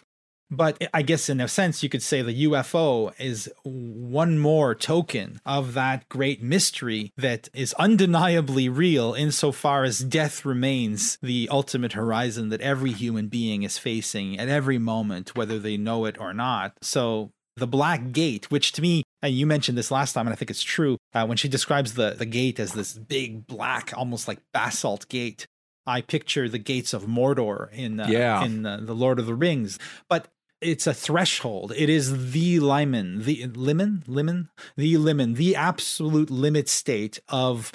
[0.50, 5.40] But I guess in a sense, you could say the UFO is one more token
[5.44, 12.48] of that great mystery that is undeniably real insofar as death remains the ultimate horizon
[12.50, 16.74] that every human being is facing at every moment, whether they know it or not.
[16.80, 20.36] So the black gate, which to me, and you mentioned this last time, and I
[20.36, 24.28] think it's true, uh, when she describes the, the gate as this big, black, almost
[24.28, 25.46] like basalt gate,
[25.86, 28.44] I picture the gates of Mordor in uh, yeah.
[28.44, 29.78] in uh, the Lord of the Rings.
[30.08, 30.28] But
[30.60, 31.72] it's a threshold.
[31.76, 37.72] It is the limen, the lemon, lemon, the lemon, the absolute limit state of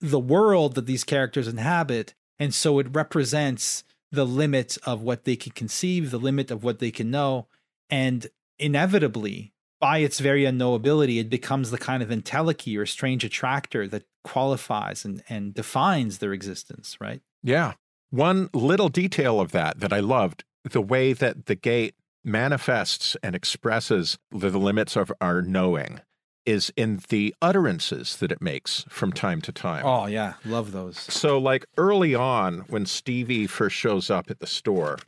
[0.00, 2.14] the world that these characters inhabit.
[2.38, 6.78] And so it represents the limit of what they can conceive, the limit of what
[6.78, 7.46] they can know.
[7.90, 8.26] And
[8.58, 14.04] inevitably, by its very unknowability, it becomes the kind of entelechy or strange attractor that
[14.24, 17.20] qualifies and, and defines their existence, right?
[17.42, 17.74] Yeah.
[18.10, 21.94] One little detail of that that I loved the way that the gate
[22.28, 26.00] manifests and expresses the limits of our knowing
[26.46, 29.84] is in the utterances that it makes from time to time.
[29.84, 30.34] Oh, yeah.
[30.46, 30.98] Love those.
[30.98, 34.98] So, like early on, when Stevie first shows up at the store,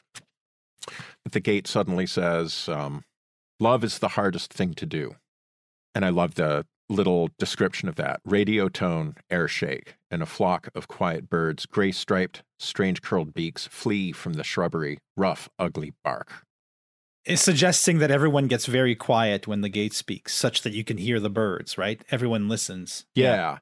[1.30, 3.04] the gate suddenly says, um,
[3.58, 5.16] Love is the hardest thing to do.
[5.94, 10.68] And I love the little description of that radio tone, air shake, and a flock
[10.74, 16.44] of quiet birds, gray striped, strange curled beaks, flee from the shrubbery, rough, ugly bark
[17.24, 20.96] is suggesting that everyone gets very quiet when the gate speaks, such that you can
[20.96, 22.02] hear the birds, right?
[22.10, 23.06] Everyone listens.
[23.14, 23.34] Yeah.
[23.34, 23.58] yeah.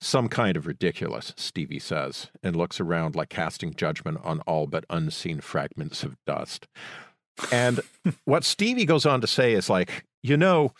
[0.00, 4.84] Some kind of ridiculous, Stevie says, and looks around like casting judgment on all but
[4.88, 6.68] unseen fragments of dust.
[7.52, 7.80] And
[8.24, 10.72] what Stevie goes on to say is like, you know,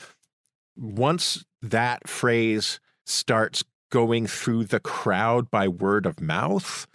[0.76, 6.86] once that phrase starts going through the crowd by word of mouth,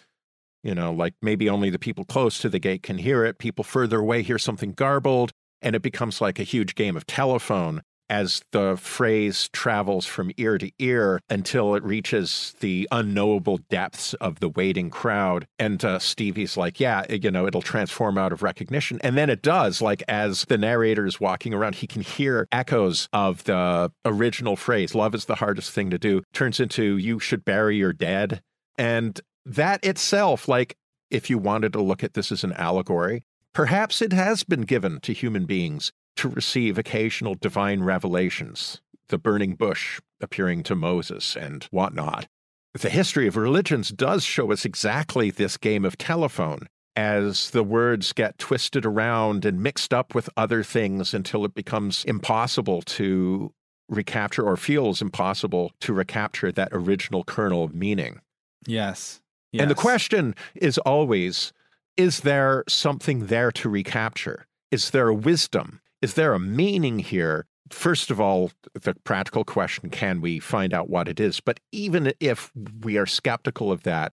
[0.63, 3.37] you know, like maybe only the people close to the gate can hear it.
[3.37, 7.81] People further away hear something garbled, and it becomes like a huge game of telephone
[8.09, 14.39] as the phrase travels from ear to ear until it reaches the unknowable depths of
[14.39, 15.47] the waiting crowd.
[15.57, 18.99] And uh, Stevie's like, yeah, you know, it'll transform out of recognition.
[19.03, 19.81] And then it does.
[19.81, 24.93] Like, as the narrator is walking around, he can hear echoes of the original phrase,
[24.93, 28.41] love is the hardest thing to do, turns into, you should bury your dead.
[28.77, 30.77] And that itself, like
[31.09, 33.23] if you wanted to look at this as an allegory,
[33.53, 39.55] perhaps it has been given to human beings to receive occasional divine revelations, the burning
[39.55, 42.27] bush appearing to Moses and whatnot.
[42.73, 48.13] The history of religions does show us exactly this game of telephone as the words
[48.13, 53.51] get twisted around and mixed up with other things until it becomes impossible to
[53.89, 58.19] recapture or feels impossible to recapture that original kernel of meaning.
[58.65, 59.21] Yes.
[59.53, 59.61] Yes.
[59.61, 61.53] And the question is always
[61.95, 64.47] is there something there to recapture?
[64.71, 65.79] Is there a wisdom?
[66.01, 67.45] Is there a meaning here?
[67.69, 71.39] First of all, the practical question can we find out what it is?
[71.39, 72.51] But even if
[72.81, 74.11] we are skeptical of that,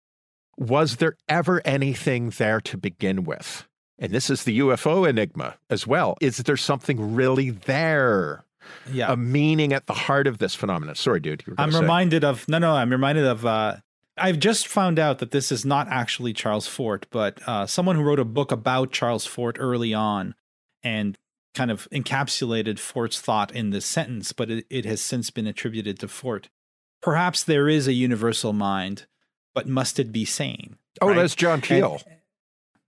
[0.58, 3.66] was there ever anything there to begin with?
[3.98, 6.16] And this is the UFO enigma as well.
[6.20, 8.44] Is there something really there?
[8.90, 9.12] Yeah.
[9.12, 10.94] A meaning at the heart of this phenomenon.
[10.94, 11.42] Sorry, dude.
[11.58, 11.80] I'm say.
[11.80, 13.76] reminded of, no, no, I'm reminded of uh,
[14.20, 18.02] I've just found out that this is not actually Charles Fort, but uh, someone who
[18.02, 20.34] wrote a book about Charles Fort early on
[20.82, 21.18] and
[21.54, 25.98] kind of encapsulated Fort's thought in this sentence, but it, it has since been attributed
[25.98, 26.48] to Fort.
[27.02, 29.06] Perhaps there is a universal mind,
[29.54, 30.76] but must it be sane?
[31.00, 31.16] Oh, right?
[31.16, 32.00] that's John Keel.
[32.06, 32.16] And,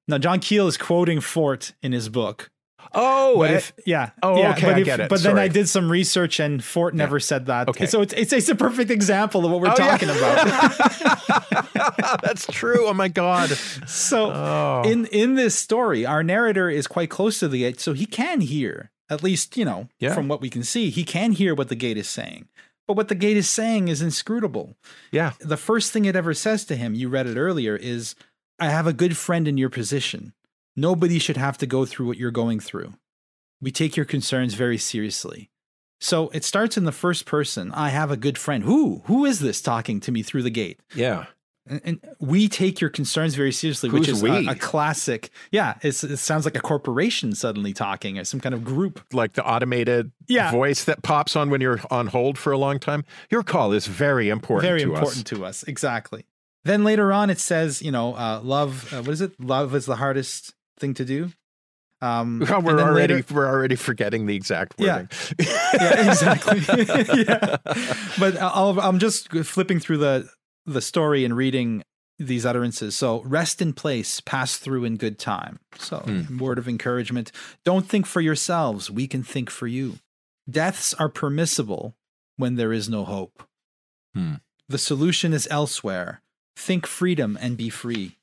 [0.08, 2.50] now, John Keel is quoting Fort in his book.
[2.94, 4.10] Oh, but eh, if, yeah.
[4.22, 5.08] Oh, yeah, okay, but I if, get it.
[5.08, 5.34] But Sorry.
[5.34, 7.20] then I did some research, and Fort never yeah.
[7.20, 7.68] said that.
[7.68, 7.86] Okay.
[7.86, 10.18] So it's, it's, it's a perfect example of what we're oh, talking yeah.
[10.18, 11.22] about.
[12.22, 12.86] That's true.
[12.86, 13.50] Oh my god.
[13.86, 14.82] So oh.
[14.84, 18.40] in in this story, our narrator is quite close to the gate, so he can
[18.40, 20.14] hear at least you know yeah.
[20.14, 22.48] from what we can see, he can hear what the gate is saying.
[22.86, 24.76] But what the gate is saying is inscrutable.
[25.12, 25.32] Yeah.
[25.38, 28.14] The first thing it ever says to him, you read it earlier, is,
[28.58, 30.32] "I have a good friend in your position."
[30.76, 32.94] Nobody should have to go through what you're going through.
[33.60, 35.50] We take your concerns very seriously.
[36.00, 37.70] So it starts in the first person.
[37.72, 38.64] I have a good friend.
[38.64, 39.02] Who?
[39.04, 40.80] Who is this talking to me through the gate?
[40.94, 41.26] Yeah.
[41.64, 45.30] And, and we take your concerns very seriously, Who's which is a, a classic.
[45.52, 49.00] Yeah, it's, it sounds like a corporation suddenly talking, or some kind of group.
[49.12, 50.50] Like the automated Yeah.
[50.50, 53.04] voice that pops on when you're on hold for a long time.
[53.30, 55.38] Your call is very important very to important us.
[55.38, 55.62] to us.
[55.64, 56.24] Exactly.
[56.64, 58.92] Then later on, it says, you know, uh, love.
[58.92, 59.38] Uh, what is it?
[59.40, 61.30] Love is the hardest thing to do.
[62.00, 64.92] Um, we're already later- we're already forgetting the exact Yeah.
[64.96, 65.08] wording.
[65.38, 66.60] yeah, exactly.
[67.24, 67.56] yeah,
[68.18, 70.28] but I'll, I'm just flipping through the
[70.66, 71.82] the story and reading
[72.18, 72.94] these utterances.
[72.96, 75.58] So rest in place, pass through in good time.
[75.78, 76.38] So Hmm.
[76.38, 77.32] word of encouragement.
[77.64, 78.90] Don't think for yourselves.
[78.90, 79.98] We can think for you.
[80.48, 81.94] Deaths are permissible
[82.36, 83.42] when there is no hope.
[84.14, 84.34] Hmm.
[84.68, 86.22] The solution is elsewhere.
[86.56, 88.18] Think freedom and be free.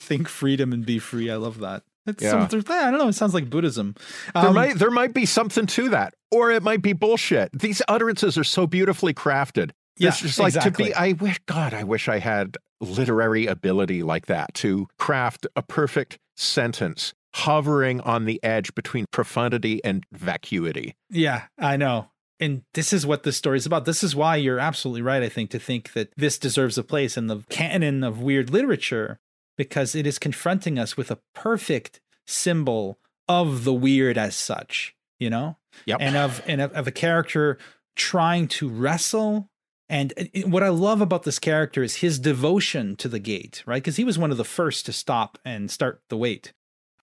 [0.00, 1.30] think freedom and be free.
[1.30, 1.82] I love that.
[2.10, 2.46] It's Yeah.
[2.48, 3.08] some, I don't know.
[3.08, 3.94] It sounds like Buddhism.
[4.34, 7.50] There Um, might there might be something to that, or it might be bullshit.
[7.58, 9.70] These utterances are so beautifully crafted.
[9.96, 10.86] Yeah, it's just like exactly.
[10.86, 10.94] to be.
[10.94, 16.18] I wish God, I wish I had literary ability like that to craft a perfect
[16.36, 20.94] sentence hovering on the edge between profundity and vacuity.
[21.10, 22.08] Yeah, I know.
[22.40, 23.84] And this is what this story is about.
[23.84, 27.18] This is why you're absolutely right, I think, to think that this deserves a place
[27.18, 29.18] in the canon of weird literature,
[29.60, 32.98] because it is confronting us with a perfect symbol
[33.28, 35.58] of the weird as such, you know?
[35.84, 35.98] Yep.
[36.00, 37.58] And of and of, of a character
[37.94, 39.50] trying to wrestle.
[39.90, 40.14] And
[40.46, 43.82] what I love about this character is his devotion to the gate, right?
[43.82, 46.54] Because he was one of the first to stop and start the wait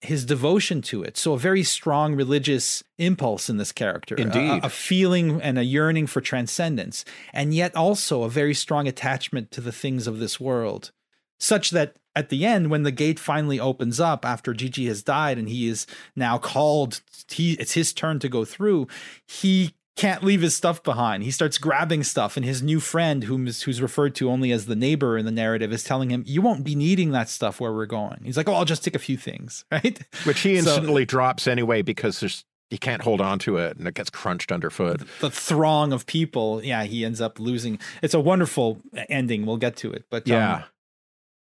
[0.01, 1.17] his devotion to it.
[1.17, 4.15] So a very strong religious impulse in this character.
[4.15, 4.63] Indeed.
[4.63, 7.03] A, a feeling and a yearning for transcendence,
[7.33, 10.91] and yet also a very strong attachment to the things of this world.
[11.39, 15.37] Such that at the end, when the gate finally opens up after Gigi has died
[15.37, 18.87] and he is now called, he it's his turn to go through,
[19.25, 21.23] he can't leave his stuff behind.
[21.23, 24.67] He starts grabbing stuff, and his new friend, whom is, who's referred to only as
[24.67, 27.73] the neighbor in the narrative, is telling him, "You won't be needing that stuff where
[27.73, 30.69] we're going." He's like, "Oh, I'll just take a few things, right?" Which he So-
[30.75, 34.51] instantly drops anyway because there's you can't hold on to it and it gets crunched
[34.51, 35.01] underfoot.
[35.21, 37.79] the throng of people, yeah, he ends up losing.
[38.01, 39.45] It's a wonderful ending.
[39.45, 40.63] We'll get to it, but um, Yeah.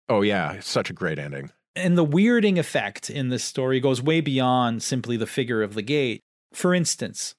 [0.08, 1.50] Oh yeah, such a great ending.
[1.74, 5.82] and the weirding effect in this story goes way beyond simply the figure of the
[5.82, 6.22] gate.
[6.54, 7.34] For instance,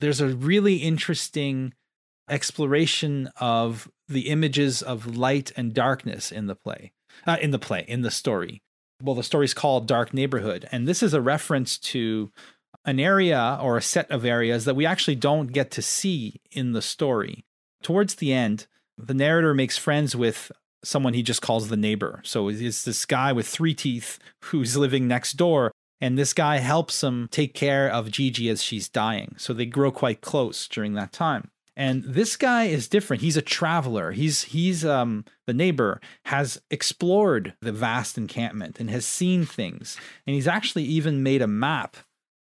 [0.00, 1.72] there's a really interesting
[2.28, 6.92] exploration of the images of light and darkness in the play,
[7.26, 8.60] uh, in the play, in the story.
[9.02, 12.32] Well, the story's called Dark Neighborhood, and this is a reference to
[12.84, 16.72] an area or a set of areas that we actually don't get to see in
[16.72, 17.44] the story.
[17.82, 18.66] Towards the end,
[18.98, 20.50] the narrator makes friends with
[20.86, 22.20] someone he just calls the neighbor.
[22.24, 25.72] So it's this guy with three teeth who's living next door.
[26.00, 29.34] And this guy helps him take care of Gigi as she's dying.
[29.38, 31.50] So they grow quite close during that time.
[31.74, 33.22] And this guy is different.
[33.22, 34.12] He's a traveler.
[34.12, 39.98] He's he's um the neighbor has explored the vast encampment and has seen things.
[40.26, 41.96] And he's actually even made a map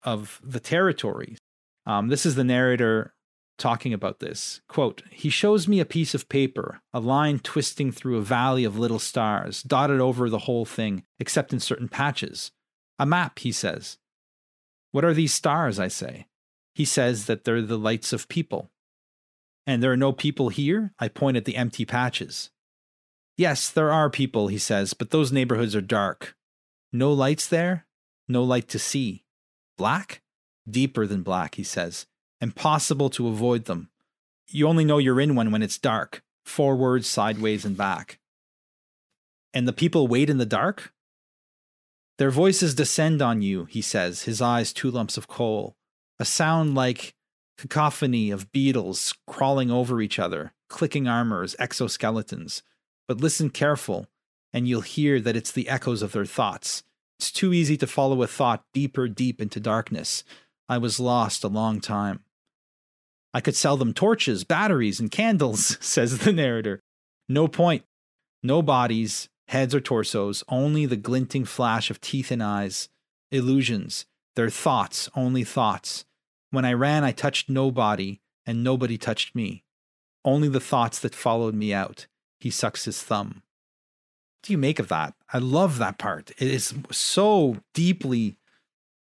[0.05, 1.39] of the territories.
[1.87, 3.15] Um, this is the narrator
[3.59, 4.61] talking about this.
[4.69, 8.79] Quote, he shows me a piece of paper, a line twisting through a valley of
[8.79, 12.53] little stars, dotted over the whole thing, except in certain patches.
[12.99, 13.99] A map, he says.
[14.93, 15.79] What are these stars?
[15.79, 16.27] I say.
[16.75, 18.71] He says that they're the lights of people.
[19.67, 20.93] And there are no people here?
[20.99, 22.51] I point at the empty patches.
[23.37, 26.37] Yes, there are people, he says, but those neighborhoods are dark.
[26.93, 27.87] No lights there,
[28.29, 29.25] no light to see.
[29.77, 30.23] Black?
[30.69, 32.07] Deeper than black, he says.
[32.41, 33.89] Impossible to avoid them.
[34.49, 38.19] You only know you're in one when it's dark, forwards, sideways, and back.
[39.53, 40.93] And the people wait in the dark?
[42.19, 45.77] Their voices descend on you, he says, his eyes two lumps of coal.
[46.19, 47.15] A sound like
[47.59, 52.63] cacophony of beetles crawling over each other, clicking armors, exoskeletons.
[53.09, 54.09] But listen careful,
[54.53, 56.83] and you'll hear that it's the echoes of their thoughts.
[57.19, 60.25] It's too easy to follow a thought deeper, deep into darkness.
[60.69, 62.21] I was lost a long time.
[63.37, 66.81] I could sell them torches, batteries, and candles, says the narrator.
[67.29, 67.85] No point.
[68.43, 72.89] No bodies, heads or torsos, only the glinting flash of teeth and eyes.
[73.31, 74.07] Illusions.
[74.37, 76.07] Their thoughts, only thoughts.
[76.51, 79.65] When I ran, I touched nobody, and nobody touched me.
[80.25, 82.07] Only the thoughts that followed me out.
[82.41, 83.43] He sucks his thumb.
[84.39, 85.13] What do you make of that?
[85.31, 86.31] I love that part.
[86.39, 88.39] It is so deeply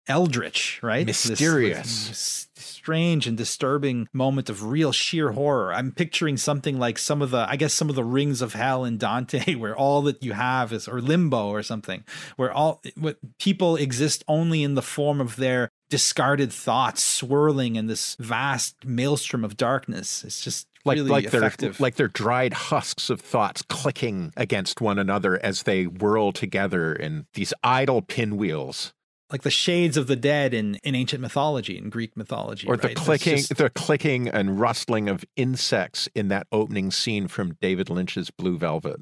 [0.08, 1.06] eldritch, right?
[1.06, 2.08] This- Mysterious.
[2.08, 2.46] this
[2.86, 5.74] strange and disturbing moment of real sheer horror.
[5.74, 8.84] I'm picturing something like some of the, I guess, some of the rings of hell
[8.84, 12.04] in Dante, where all that you have is, or limbo or something,
[12.36, 17.88] where all what people exist only in the form of their discarded thoughts swirling in
[17.88, 20.22] this vast maelstrom of darkness.
[20.22, 21.80] It's just like really like effective.
[21.80, 27.26] like they're dried husks of thoughts clicking against one another as they whirl together in
[27.34, 28.92] these idle pinwheels
[29.30, 32.82] like the shades of the dead in, in ancient mythology in Greek mythology, or right?
[32.82, 37.90] the clicking just- the clicking and rustling of insects in that opening scene from David
[37.90, 39.00] Lynch's Blue Velvet.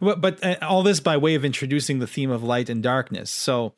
[0.00, 3.30] But, but uh, all this by way of introducing the theme of light and darkness.
[3.30, 3.74] So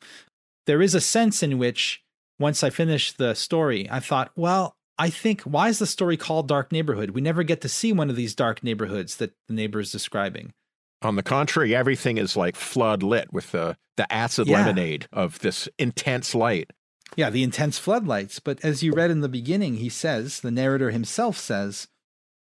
[0.65, 2.03] there is a sense in which
[2.39, 6.47] once I finished the story, I thought, well, I think why is the story called
[6.47, 7.11] Dark Neighborhood?
[7.11, 10.53] We never get to see one of these dark neighborhoods that the neighbor is describing.
[11.01, 14.59] On the contrary, everything is like flood lit with the the acid Yeah.
[14.59, 16.71] lemonade of this intense light.
[17.17, 18.39] Yeah, the intense floodlights.
[18.39, 21.87] But as you read in the beginning, he says, the narrator himself says,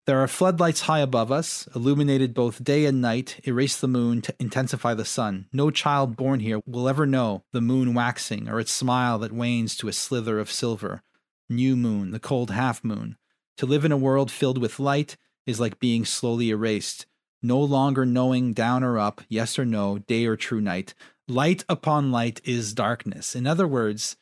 [0.05, 4.35] there are floodlights high above us, illuminated both day and night, erase the moon to
[4.39, 5.47] intensify the sun.
[5.53, 9.75] No child born here will ever know the moon waxing or its smile that wanes
[9.77, 11.03] to a slither of silver.
[11.49, 13.17] New moon, the cold half moon.
[13.57, 15.15] To live in a world filled with light
[15.45, 17.05] is like being slowly erased,
[17.43, 20.93] no longer knowing down or up, yes or no, day or true night.
[21.27, 23.35] Light upon light is darkness.
[23.35, 24.15] In other words,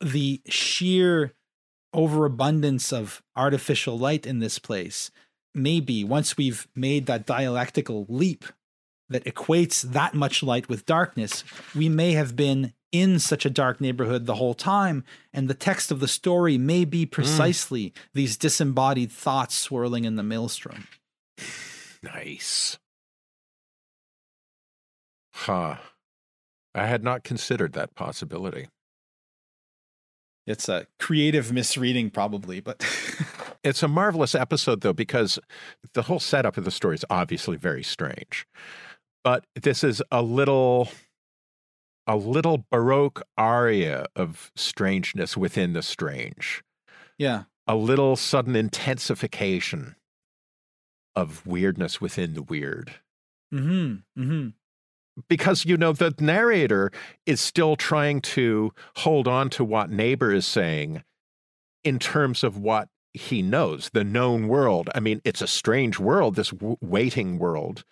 [0.00, 1.34] the sheer
[1.92, 5.10] overabundance of artificial light in this place
[5.54, 8.44] maybe once we've made that dialectical leap
[9.08, 11.44] that equates that much light with darkness
[11.74, 15.92] we may have been in such a dark neighborhood the whole time and the text
[15.92, 17.10] of the story may be mm.
[17.10, 20.88] precisely these disembodied thoughts swirling in the maelstrom
[22.04, 22.78] Nice.
[25.32, 25.76] Huh.
[26.74, 28.68] I had not considered that possibility.
[30.46, 32.84] it's a creative misreading probably but
[33.64, 35.38] It's a marvelous episode, though, because
[35.94, 38.46] the whole setup of the story is obviously very strange.
[39.22, 40.90] But this is a little,
[42.06, 46.62] a little baroque aria of strangeness within the strange,
[47.16, 49.96] yeah a little sudden intensification
[51.16, 52.94] of weirdness within the weird.
[53.52, 54.52] mhm mhm
[55.28, 56.90] because you know the narrator
[57.24, 61.04] is still trying to hold on to what neighbor is saying
[61.84, 64.90] in terms of what he knows the known world.
[64.94, 67.84] I mean it's a strange world this w- waiting world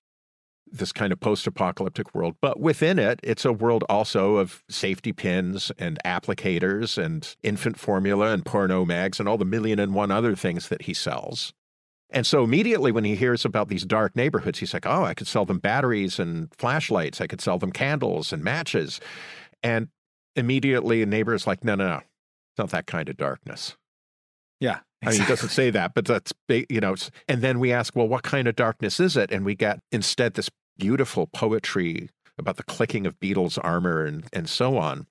[0.75, 2.35] this kind of post-apocalyptic world.
[2.41, 8.33] But within it it's a world also of safety pins and applicators and infant formula
[8.33, 11.53] and porno mags and all the million and one other things that he sells
[12.12, 15.26] and so immediately when he hears about these dark neighborhoods, he's like, oh, I could
[15.26, 17.20] sell them batteries and flashlights.
[17.20, 19.00] I could sell them candles and matches.
[19.62, 19.88] And
[20.36, 21.96] immediately a neighbor is like, no, no, no.
[21.96, 23.76] It's not that kind of darkness.
[24.60, 26.94] yeah I mean, he doesn't say that, but that's, you know,
[27.26, 29.32] and then we ask, well, what kind of darkness is it?
[29.32, 30.48] And we get instead this
[30.78, 32.08] beautiful poetry
[32.38, 35.06] about the clicking of beetles' armor and, and so on.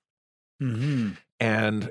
[0.62, 1.18] Mhm.
[1.38, 1.90] And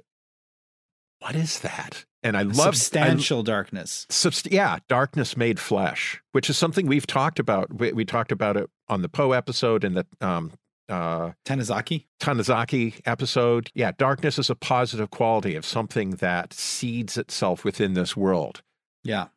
[1.19, 2.05] what is that?
[2.23, 7.07] And I love I- substantial darkness Subst- yeah, darkness made flesh, which is something we've
[7.07, 7.73] talked about.
[7.73, 10.51] We, we talked about it on the Poe episode and the um,
[10.89, 13.71] uh, tanizaki Tanizaki episode.
[13.73, 18.61] Yeah, darkness is a positive quality of something that seeds itself within this world,
[19.03, 19.27] yeah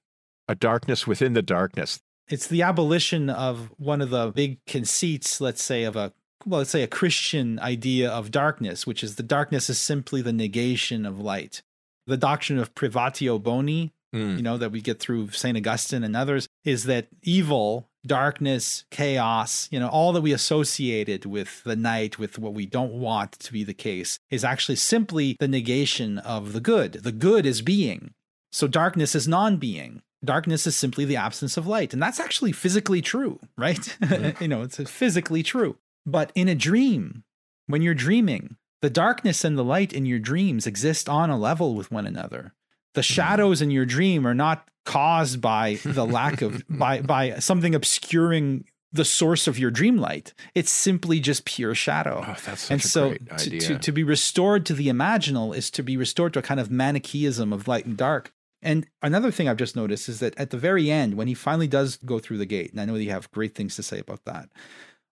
[0.47, 2.01] a darkness within the darkness.
[2.29, 6.13] it's the abolition of one of the big conceits let's say of a
[6.45, 10.35] well let's say a christian idea of darkness which is the darkness is simply the
[10.35, 11.63] negation of light
[12.07, 14.37] the doctrine of privatio boni Mm.
[14.37, 19.69] you know that we get through saint augustine and others is that evil darkness chaos
[19.73, 23.53] you know all that we associated with the night with what we don't want to
[23.53, 26.93] be the case is actually simply the negation of the good.
[26.93, 28.13] The good is being.
[28.53, 30.03] So darkness is non-being.
[30.25, 31.93] Darkness is simply the absence of light.
[31.93, 33.97] And that's actually physically true right?
[34.41, 35.77] You know it's physically true.
[36.07, 37.25] But in a dream
[37.67, 41.75] when you're dreaming the darkness and the light in your dreams exist on a level
[41.75, 42.53] with one another.
[42.93, 43.15] The hmm.
[43.15, 48.67] shadows in your dream are not caused by the lack of by by something obscuring
[48.93, 50.35] the source of your dream light.
[50.55, 52.27] It's simply just pure shadow.
[52.29, 55.71] Oh, that's such and a so to, to, to be restored to the imaginal is
[55.71, 58.33] to be restored to a kind of manichaeism of light and dark.
[58.61, 61.69] And another thing i've just noticed is that at the very end when he finally
[61.69, 63.99] does go through the gate and i know that you have great things to say
[63.99, 64.49] about that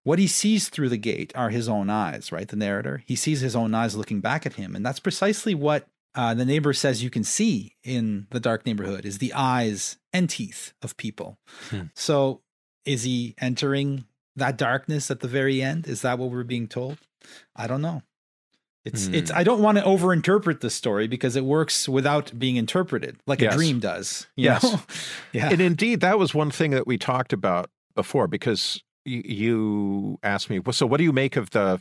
[0.04, 3.40] what he sees through the gate are his own eyes right the narrator he sees
[3.40, 7.02] his own eyes looking back at him and that's precisely what uh, the neighbor says
[7.02, 11.38] you can see in the dark neighborhood is the eyes and teeth of people
[11.70, 11.82] Hmm.
[11.94, 12.40] so
[12.84, 14.04] is he entering
[14.36, 16.98] that darkness at the very end is that what we're being told
[17.56, 18.02] i don't know
[18.84, 19.38] it's it's Hmm.
[19.38, 23.54] i don't want to overinterpret the story because it works without being interpreted like Yes.
[23.54, 24.64] a dream does Yes.
[25.32, 30.50] yeah And indeed, that was one thing that we talked about before because you asked
[30.50, 31.80] me, well, so what do you make of the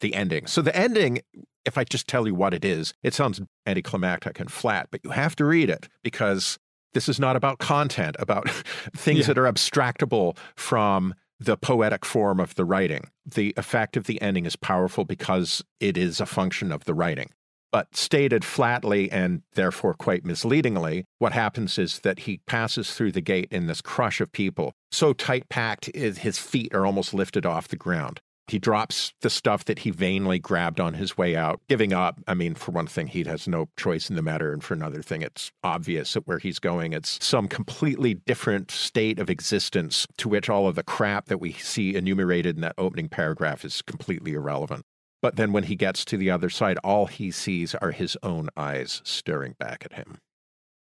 [0.00, 0.46] the ending?
[0.46, 1.20] So the ending,
[1.64, 5.10] if I just tell you what it is, it sounds anticlimactic and flat, but you
[5.10, 6.58] have to read it because
[6.94, 8.48] this is not about content, about
[8.96, 9.26] things Yeah.
[9.34, 13.10] that are abstractable from the poetic form of the writing.
[13.26, 17.30] The effect of the ending is powerful because it is a function of the writing.
[17.70, 23.20] But stated flatly and therefore quite misleadingly, what happens is that he passes through the
[23.20, 27.68] gate in this crush of people, so tight packed, his feet are almost lifted off
[27.68, 28.20] the ground.
[28.48, 32.18] He drops the stuff that he vainly grabbed on his way out, giving up.
[32.26, 34.54] I mean, for one thing, he has no choice in the matter.
[34.54, 39.18] And for another thing, it's obvious that where he's going, it's some completely different state
[39.18, 43.10] of existence to which all of the crap that we see enumerated in that opening
[43.10, 44.86] paragraph is completely irrelevant.
[45.20, 48.48] But then when he gets to the other side, all he sees are his own
[48.56, 50.18] eyes staring back at him.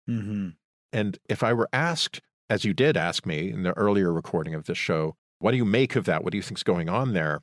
[0.08, 0.48] Mm-hmm.
[0.92, 4.64] And if I were asked, as you did ask me in the earlier recording of
[4.64, 6.22] this show, what do you make of that?
[6.24, 7.42] What do you think's going on there?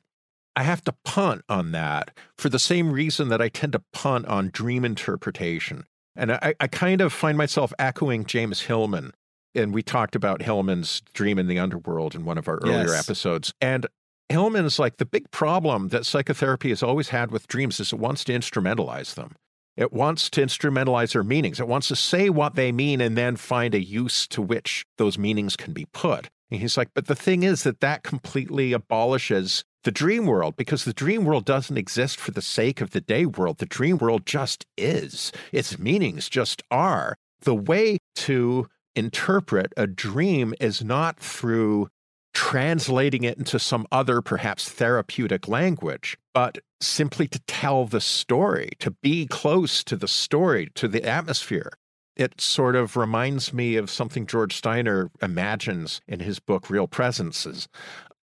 [0.56, 4.26] I have to punt on that for the same reason that I tend to punt
[4.26, 5.84] on dream interpretation.
[6.16, 9.12] And I, I kind of find myself echoing James Hillman.
[9.54, 13.08] And we talked about Hillman's Dream in the Underworld in one of our earlier Yes.
[13.08, 13.52] episodes.
[13.60, 13.86] And
[14.30, 18.24] Hillman's like the big problem that psychotherapy has always had with dreams is it wants
[18.24, 19.34] to instrumentalize them.
[19.76, 21.58] It wants to instrumentalize their meanings.
[21.58, 25.18] It wants to say what they mean and then find a use to which those
[25.18, 26.28] meanings can be put.
[26.50, 30.84] And he's like, but the thing is that that completely abolishes the dream world because
[30.84, 33.58] the dream world doesn't exist for the sake of the day world.
[33.58, 37.16] The dream world just is, its meanings just are.
[37.40, 41.88] The way to interpret a dream is not through
[42.32, 48.90] translating it into some other, perhaps therapeutic language, but simply to tell the story, to
[48.90, 51.72] be close to the story, to the atmosphere.
[52.16, 57.68] It sort of reminds me of something George Steiner imagines in his book, Real Presences,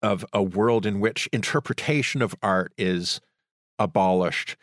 [0.02, 3.20] of a world in which interpretation of art is
[3.78, 4.57] abolished.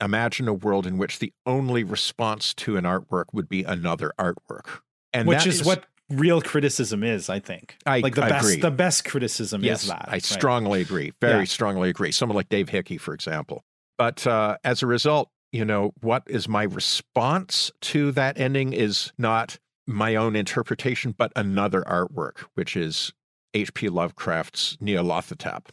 [0.00, 4.80] Imagine a world in which the only response to an artwork would be another artwork.
[5.12, 7.76] And Which is what real criticism is, I think.
[7.86, 8.60] I- like the I best agree.
[8.60, 10.04] the best criticism yes, is that.
[10.08, 10.22] I right?
[10.22, 11.12] strongly agree.
[11.20, 11.44] Very Yeah.
[11.44, 12.12] strongly agree.
[12.12, 13.64] Someone like Dave Hickey, for example.
[13.98, 19.12] But uh, as a result, you know, what is my response to that ending is
[19.18, 23.12] not my own interpretation, but another artwork, which is
[23.54, 23.88] H.P.
[23.88, 25.66] Lovecraft's Nyarlathotep.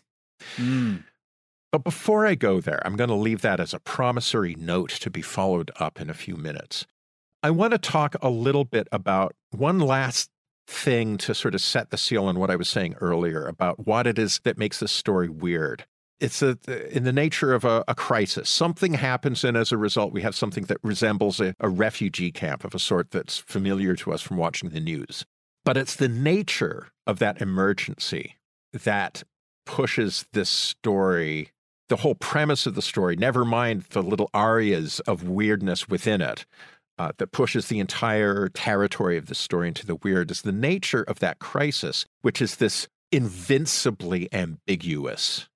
[0.56, 1.04] Mm.
[1.72, 5.10] But before I go there, I'm going to leave that as a promissory note to
[5.10, 6.88] be followed up in a few minutes.
[7.44, 10.30] I want to talk a little bit about one last
[10.68, 14.06] thing to sort of set the seal on what I was saying earlier about what
[14.08, 15.86] it is that makes this story weird.
[16.20, 16.58] It's a,
[16.96, 18.50] in the nature of a, a crisis.
[18.50, 22.64] Something happens, and as a result, we have something that resembles a, a refugee camp
[22.64, 25.26] of a sort that's familiar to us from watching the news.
[25.64, 28.36] But it's the nature of that emergency
[28.74, 29.24] that
[29.66, 31.52] pushes this story,
[31.88, 36.46] the whole premise of the story, never mind the little arias of weirdness within it,
[36.98, 41.04] uh, that pushes the entire territory of the story into the weird is the nature
[41.04, 45.48] of that crisis, which is this invincibly ambiguous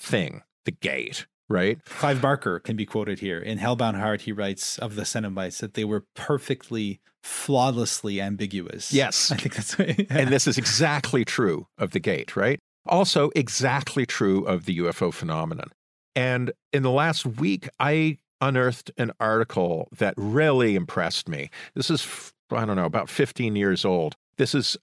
[0.00, 1.84] thing, the gate, right?
[1.84, 3.38] Clive Barker can be quoted here.
[3.38, 8.92] In Hellbound Heart, he writes of the Cenobites that they were perfectly, flawlessly ambiguous.
[8.92, 9.30] Yes.
[9.32, 9.74] I think that's
[10.10, 12.58] And this is exactly true of the gate, right?
[12.86, 15.70] Also, exactly true of the UFO phenomenon.
[16.14, 21.50] And in the last week, I unearthed an article that really impressed me.
[21.74, 24.16] This is, I don't know, about 15 years old.
[24.36, 24.76] This is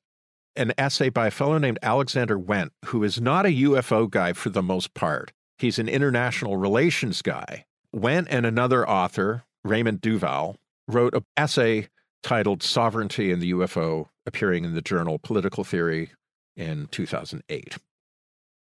[0.56, 4.50] an essay by a fellow named Alexander Wendt, who is not a UFO guy for
[4.50, 5.32] the most part.
[5.58, 7.66] He's an international relations guy.
[7.96, 11.88] Wendt and another author, Raymond Duval, wrote an essay
[12.22, 16.12] titled Sovereignty and the UFO, appearing in the journal Political Theory
[16.56, 17.78] in 2008.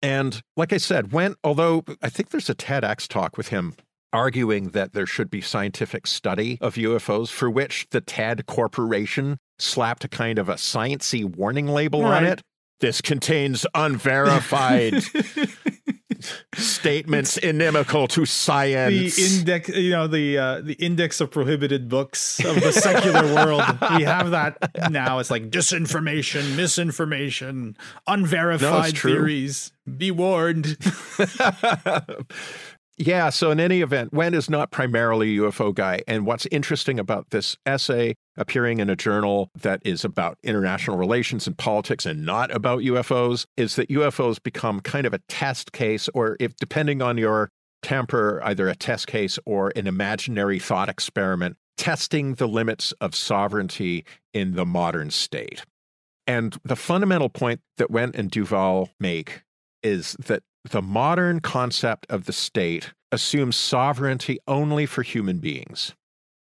[0.03, 3.75] And like I said, when, although I think there's a TEDx talk with him
[4.13, 10.05] arguing that there should be scientific study of UFOs, for which the TED Corporation slapped
[10.05, 12.41] a kind of a sciency warning label on it.
[12.81, 15.03] This contains unverified
[16.55, 19.17] statements inimical to science.
[19.17, 23.63] the index, you know, the uh, the index of prohibited books of the secular world.
[23.97, 24.57] We have that
[24.91, 25.19] now.
[25.19, 27.77] It's like disinformation, misinformation,
[28.07, 29.13] unverified true.
[29.13, 29.73] theories.
[29.97, 30.77] Be warned.
[32.97, 36.03] yeah, so in any event, Wendt is not primarily a UFO guy.
[36.07, 41.47] And what's interesting about this essay appearing in a journal that is about international relations
[41.47, 46.09] and politics and not about UFOs is that UFOs become kind of a test case,
[46.15, 47.49] or if depending on your
[47.83, 54.05] temper, either a test case or an imaginary thought experiment, testing the limits of sovereignty
[54.35, 55.65] in the modern state.
[56.27, 59.43] And the fundamental point that Wendt and Duval make
[59.83, 65.95] is that the modern concept of the state assumes sovereignty only for human beings.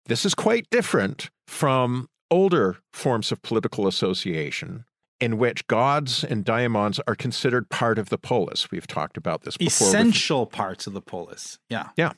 [0.07, 4.85] This is quite different from older forms of political association
[5.21, 8.71] in which gods and daimons are considered part of the polis.
[8.71, 9.89] We've talked about this before.
[9.89, 11.59] Essential parts of the polis.
[11.69, 11.89] Yeah.
[11.97, 12.13] Yeah.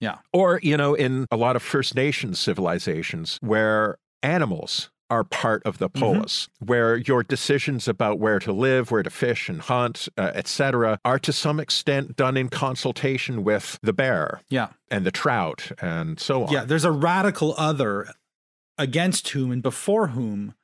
[0.00, 0.18] Yeah.
[0.32, 5.78] Or, you know, in a lot of First Nations civilizations where animals are part of
[5.78, 6.00] the mm-hmm.
[6.00, 6.66] polis, mm-hmm.
[6.66, 11.18] where your decisions about where to live, where to fish and hunt, uh, etc., are
[11.18, 16.44] to some extent done in consultation with the bear, yeah, and the trout, and so
[16.44, 16.52] on.
[16.52, 18.12] Yeah, there's a radical other
[18.76, 20.54] against whom and before whom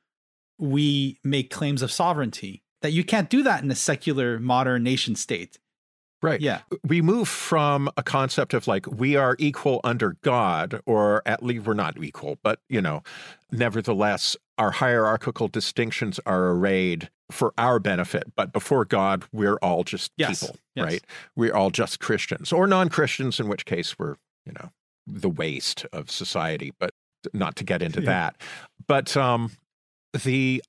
[0.57, 2.63] we make claims of sovereignty.
[2.81, 5.57] That you can't do that in a secular modern nation state.
[6.25, 6.41] Right.
[6.41, 6.61] Yeah.
[6.83, 11.65] We move from a concept of like we are equal under God, or at least
[11.65, 13.03] we're not equal, but you know,
[13.51, 18.33] nevertheless, our hierarchical distinctions are arrayed for our benefit.
[18.35, 20.41] But before God, we're all just yes.
[20.41, 20.85] people, yes.
[20.85, 21.03] right?
[21.35, 24.15] We're all just Christians or non Christians, in which case we're,
[24.45, 24.71] you know,
[25.07, 26.91] the waste of society, but
[27.33, 28.05] not to get into yeah.
[28.05, 28.35] that.
[28.87, 29.51] But um,
[30.23, 30.63] the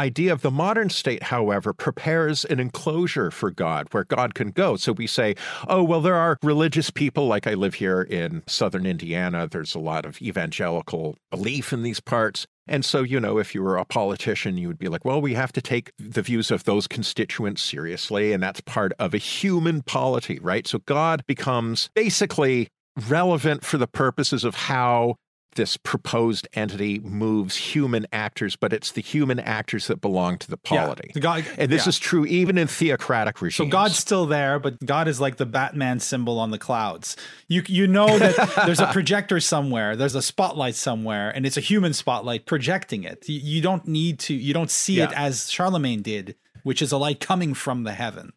[0.00, 4.76] idea of the modern state, however, prepares an enclosure for God where God can go.
[4.76, 5.34] So we say,
[5.68, 9.46] oh, well, there are religious people, like I live here in southern Indiana.
[9.46, 12.46] There's a lot of evangelical belief in these parts.
[12.66, 15.34] And so, you know, if you were a politician, you would be like, well, we
[15.34, 18.32] have to take the views of those constituents seriously.
[18.32, 20.66] And that's part of a human polity, right?
[20.66, 22.68] So God becomes basically
[23.08, 25.16] relevant for the purposes of how
[25.56, 30.56] this proposed entity moves human actors, but it's the human actors that belong to the
[30.56, 31.10] polity.
[31.14, 31.90] Yeah, God, and this yeah.
[31.90, 33.56] is true even in theocratic regimes.
[33.56, 37.16] So God's still there, but God is like the Batman symbol on the clouds.
[37.48, 41.60] You you know that there's a projector somewhere, there's a spotlight somewhere, and it's a
[41.60, 43.28] human spotlight projecting it.
[43.28, 45.04] You, you don't need to, you don't see yeah.
[45.04, 48.32] it as Charlemagne did, which is a light coming from the heaven.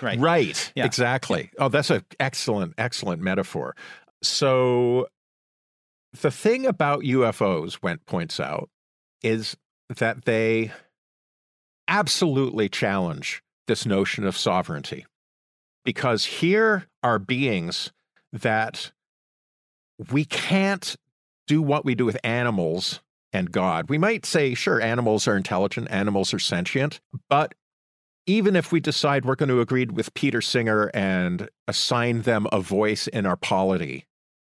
[0.00, 0.18] Right.
[0.18, 0.72] Right.
[0.76, 1.50] Exactly.
[1.58, 3.76] Oh, that's an excellent, excellent metaphor.
[4.22, 5.06] So
[6.20, 8.68] the thing about UFOs, Wendt points out,
[9.22, 9.56] is
[9.96, 10.72] that they
[11.88, 15.06] absolutely challenge this notion of sovereignty.
[15.84, 17.92] Because here are beings
[18.32, 18.92] that
[20.10, 20.96] we can't
[21.46, 23.00] do what we do with animals
[23.32, 23.88] and God.
[23.88, 27.54] We might say, sure, animals are intelligent, animals are sentient, but
[28.26, 32.60] even if we decide we're going to agree with Peter Singer and assign them a
[32.60, 34.06] voice in our polity,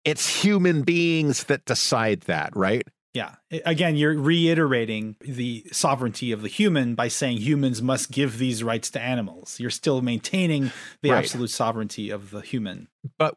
[0.05, 2.87] it's human beings that decide that, right?
[3.15, 3.37] Yeah.
[3.65, 8.91] Again, you're reiterating the sovereignty of the human by saying humans must give these rights
[8.91, 9.59] to animals.
[9.59, 10.71] You're still maintaining
[11.03, 11.19] the right.
[11.19, 12.89] absolute sovereignty of the human.
[13.19, 13.35] But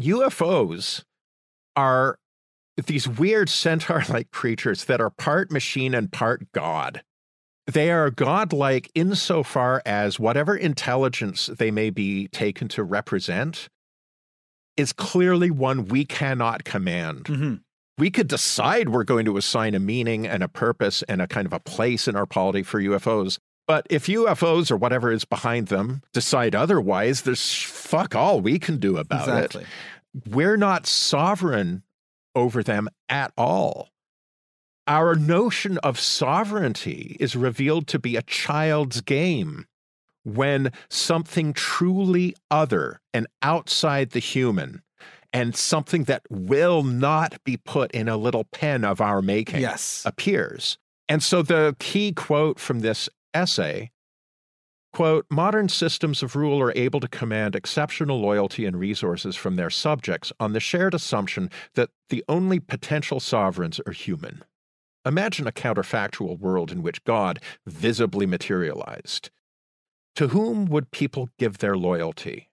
[0.00, 1.02] UFOs
[1.76, 2.18] are
[2.86, 7.02] these weird centaur like creatures that are part machine and part God.
[7.66, 13.68] They are godlike insofar as whatever intelligence they may be taken to represent
[14.78, 17.24] is clearly one we cannot command.
[17.24, 17.54] Mm-hmm.
[17.98, 21.46] We could decide we're going to assign a meaning and a purpose and a kind
[21.46, 23.38] of a place in our polity for UFOs.
[23.66, 28.78] But if UFOs or whatever is behind them decide otherwise, there's fuck all we can
[28.78, 29.64] do about exactly.
[29.64, 30.34] it.
[30.34, 31.82] We're not sovereign
[32.34, 33.90] over them at all.
[34.86, 39.66] Our notion of sovereignty is revealed to be a child's game
[40.34, 44.82] when something truly other and outside the human
[45.32, 50.02] and something that will not be put in a little pen of our making yes.
[50.04, 50.78] appears.
[51.08, 53.90] And so the key quote from this essay
[54.92, 59.70] quote modern systems of rule are able to command exceptional loyalty and resources from their
[59.70, 64.42] subjects on the shared assumption that the only potential sovereigns are human
[65.04, 69.30] imagine a counterfactual world in which god visibly materialized
[70.16, 72.48] to whom would people give their loyalty?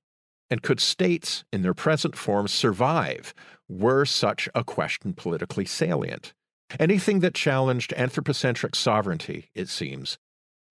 [0.49, 3.33] And could states, in their present form, survive
[3.67, 6.33] were such a question politically salient?
[6.79, 10.17] Anything that challenged anthropocentric sovereignty, it seems,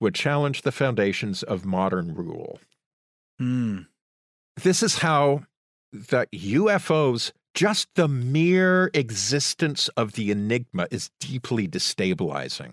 [0.01, 2.59] would challenge the foundations of modern rule.
[3.41, 3.87] Mm.
[4.63, 5.45] This is how
[5.93, 12.73] the UFOs, just the mere existence of the enigma, is deeply destabilizing.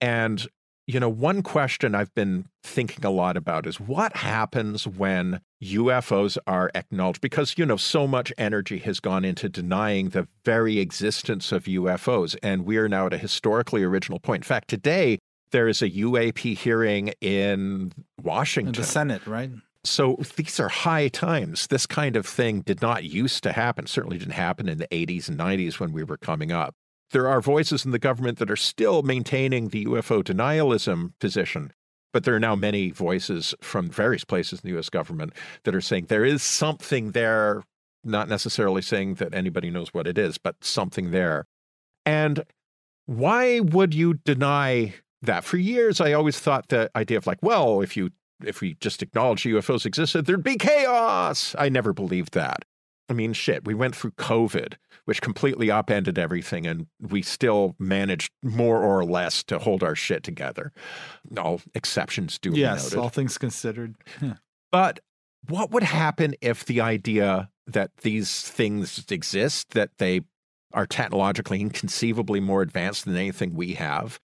[0.00, 0.46] And
[0.86, 6.38] you know, one question I've been thinking a lot about is what happens when UFOs
[6.46, 7.20] are acknowledged?
[7.20, 12.36] Because, you know, so much energy has gone into denying the very existence of UFOs.
[12.42, 14.40] And we are now at a historically original point.
[14.40, 15.18] In fact, today,
[15.52, 18.74] there is a UAP hearing in Washington.
[18.74, 19.50] In the Senate, right?
[19.84, 21.68] So these are high times.
[21.68, 23.86] This kind of thing did not used to happen.
[23.86, 26.74] Certainly didn't happen in the 80s and 90s when we were coming up
[27.12, 31.72] there are voices in the government that are still maintaining the UFO denialism position.
[32.12, 35.32] But there are now many voices from various places in the US government
[35.64, 37.62] that are saying there is something there,
[38.04, 41.46] not necessarily saying that anybody knows what it is, but something there.
[42.04, 42.44] And
[43.06, 45.44] why would you deny that?
[45.44, 48.10] For years, I always thought the idea of like, well, if you
[48.44, 51.54] if we just acknowledge UFOs existed, there'd be chaos.
[51.58, 52.64] I never believed that.
[53.12, 58.32] I mean, shit, we went through COVID, which completely upended everything, and we still managed
[58.42, 60.72] more or less to hold our shit together.
[61.36, 62.52] All exceptions do.
[62.54, 63.96] Yes, all things considered.
[64.70, 65.00] But
[65.46, 70.22] what would happen if the idea that these things exist, that they
[70.72, 74.18] are technologically inconceivably more advanced than anything we have,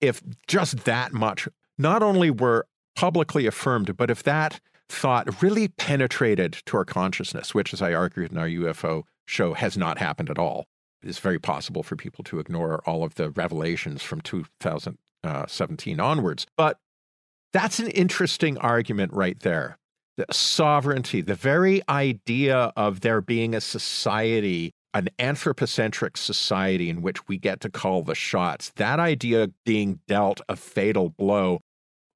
[0.00, 6.52] if just that much not only were publicly affirmed, but if that thought really penetrated
[6.66, 10.38] to our consciousness, which, as I argued in our UFO show, has not happened at
[10.38, 10.66] all.
[11.02, 16.46] It's very possible for people to ignore all of the revelations from 2017 onwards.
[16.56, 16.78] But
[17.52, 19.78] that's an interesting argument right there.
[20.16, 27.26] The sovereignty, the very idea of there being a society, an anthropocentric society in which
[27.28, 31.60] we get to call the shots, that idea being dealt a fatal blow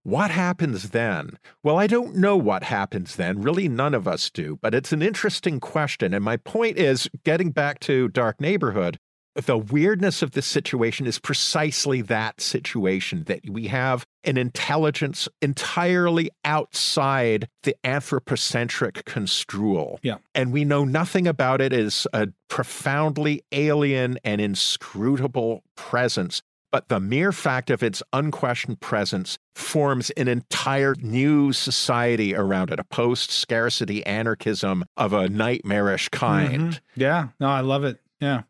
[0.07, 1.37] what happens then?
[1.65, 3.43] Well, I don't know what happens then.
[3.43, 6.15] Really, none of us do, but it's an interesting question.
[6.15, 8.99] And my point is getting back to Dark Neighborhood,
[9.35, 16.31] the weirdness of this situation is precisely that situation that we have an intelligence entirely
[16.45, 19.99] outside the anthropocentric construal.
[20.05, 20.19] Yeah.
[20.37, 26.43] And we know nothing about it as a profoundly alien and inscrutable presence
[26.77, 32.79] but the mere fact of its unquestioned presence forms an entire new society around it,
[32.79, 36.73] a post scarcity anarchism of a nightmarish kind.
[36.73, 37.01] Mm-hmm.
[37.01, 37.99] Yeah, no, I love it.
[38.21, 38.43] Yeah.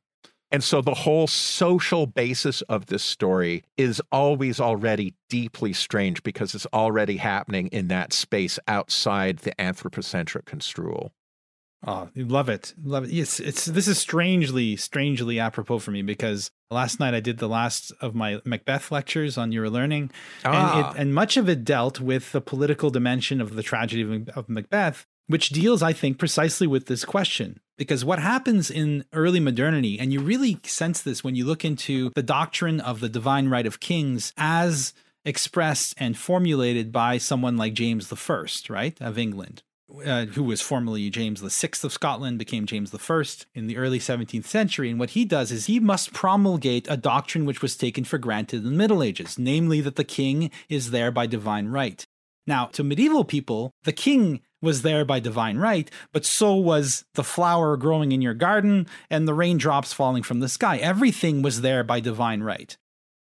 [0.51, 6.53] And so the whole social basis of this story is always already deeply strange because
[6.53, 11.13] it's already happening in that space outside the anthropocentric construal.
[11.87, 13.11] Oh, love it, love it.
[13.11, 17.49] Yes, it's this is strangely, strangely apropos for me because last night I did the
[17.49, 20.11] last of my Macbeth lectures on Eurolearning,
[20.45, 20.89] ah.
[20.89, 24.29] and, it, and much of it dealt with the political dimension of the tragedy of,
[24.31, 27.61] of Macbeth, which deals, I think, precisely with this question.
[27.79, 32.11] Because what happens in early modernity, and you really sense this when you look into
[32.15, 34.93] the doctrine of the divine right of kings as
[35.27, 39.63] expressed and formulated by someone like James I, right, of England,
[40.05, 44.45] uh, who was formerly James VI of Scotland, became James I in the early 17th
[44.45, 44.91] century.
[44.91, 48.59] And what he does is he must promulgate a doctrine which was taken for granted
[48.59, 52.07] in the Middle Ages, namely that the king is there by divine right.
[52.47, 57.25] Now, to medieval people, the king was there by divine right, but so was the
[57.25, 60.77] flower growing in your garden and the raindrops falling from the sky.
[60.79, 62.77] Everything was there by divine right.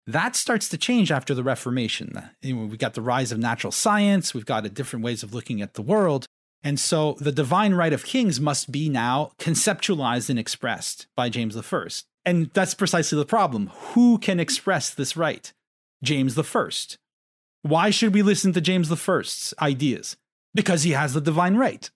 [0.06, 2.30] That starts to change after the Reformation.
[2.42, 5.82] We've got the rise of natural science, we've got different ways of looking at the
[5.82, 6.26] world.
[6.62, 11.56] And so the divine right of kings must be now conceptualized and expressed by James
[11.56, 11.88] I.
[12.24, 13.70] And that's precisely the problem.
[13.92, 15.52] Who can express this right?
[16.02, 16.70] James I.
[17.62, 20.16] Why should we listen to James I's ideas?
[20.54, 21.90] Because he has the divine right.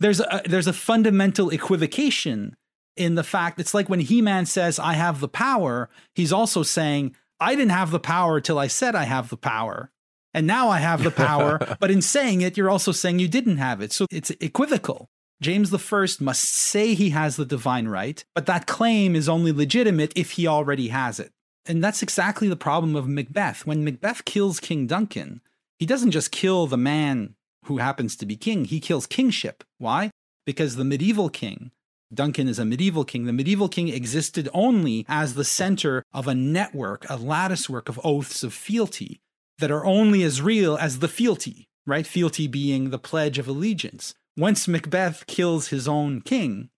[0.00, 2.56] There's a, there's a fundamental equivocation
[2.96, 7.14] in the fact it's like when He-Man says, I have the power, he's also saying,
[7.40, 9.91] I didn't have the power till I said I have the power
[10.34, 11.76] and now I have the power.
[11.80, 13.92] but in saying it, you're also saying you didn't have it.
[13.92, 15.08] So it's equivocal.
[15.40, 20.12] James I must say he has the divine right, but that claim is only legitimate
[20.14, 21.32] if he already has it.
[21.66, 23.66] And that's exactly the problem of Macbeth.
[23.66, 25.40] When Macbeth kills King Duncan,
[25.80, 27.34] he doesn't just kill the man
[27.64, 29.64] who happens to be king, he kills kingship.
[29.78, 30.10] Why?
[30.46, 31.72] Because the medieval king,
[32.12, 33.24] Duncan is a medieval king.
[33.24, 38.42] The medieval king existed only as the center of a network, a latticework of oaths
[38.42, 39.20] of fealty
[39.58, 42.06] that are only as real as the fealty, right?
[42.06, 44.14] Fealty being the pledge of allegiance.
[44.36, 46.70] Once Macbeth kills his own king,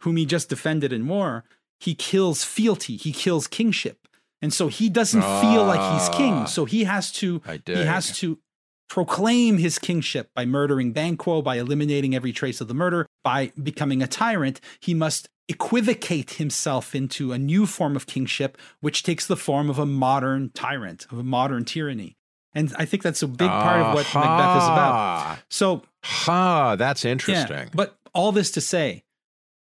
[0.00, 1.44] whom he just defended in war,
[1.78, 4.08] he kills fealty, he kills kingship.
[4.40, 6.34] And so he doesn't feel like he's king.
[6.34, 6.44] Ah.
[6.44, 8.38] So he has to he has to
[8.88, 14.02] proclaim his kingship by murdering Banquo, by eliminating every trace of the murder, by becoming
[14.02, 14.60] a tyrant.
[14.80, 19.78] He must equivocate himself into a new form of kingship, which takes the form of
[19.78, 22.16] a modern tyrant, of a modern tyranny.
[22.54, 25.38] And I think that's a big part of what Macbeth is about.
[25.50, 27.56] So, ha, that's interesting.
[27.56, 29.04] Yeah, but all this to say,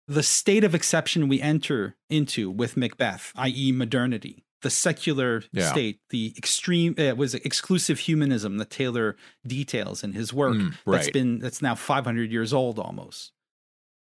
[0.08, 5.72] the state of exception we enter into with Macbeth, i.e., modernity, the secular yeah.
[5.72, 9.16] state, the extreme uh, was exclusive humanism that Taylor
[9.48, 10.56] details in his work.
[10.56, 10.98] Mm, right.
[10.98, 13.32] That's been that's now 500 years old almost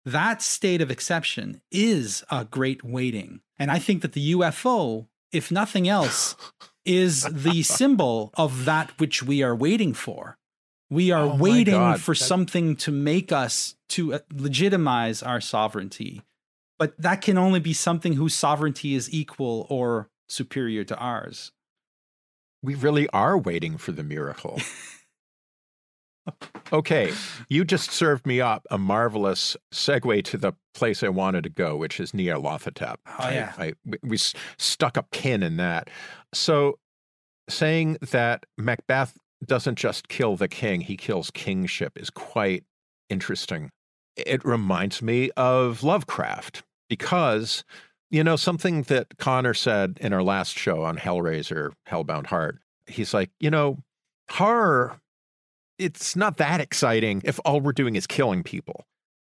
[0.06, 3.40] that state of exception is a great waiting.
[3.58, 6.36] And I think that the UFO, if nothing else,
[6.86, 10.38] is the symbol of that which we are waiting for.
[10.88, 16.22] We are Oh waiting for that- something to make us to uh, legitimize our sovereignty.
[16.78, 21.52] But that can only be something whose sovereignty is equal or superior to ours.
[22.62, 24.60] We really are waiting for the miracle.
[26.72, 27.12] okay,
[27.48, 31.76] you just served me up a marvelous segue to the place I wanted to go,
[31.76, 32.96] which is Nyarlathotep.
[33.18, 33.52] Oh, yeah.
[33.58, 35.88] I, we, we stuck a pin in that.
[36.32, 36.78] So,
[37.48, 42.64] saying that Macbeth doesn't just kill the king, he kills kingship is quite
[43.08, 43.70] interesting.
[44.16, 47.64] It reminds me of Lovecraft because,
[48.10, 52.58] you know, something that Connor said in our last show on Hellraiser, Hellbound Heart.
[52.86, 53.78] He's like, you know,
[54.30, 55.00] horror,
[55.78, 58.84] it's not that exciting if all we're doing is killing people.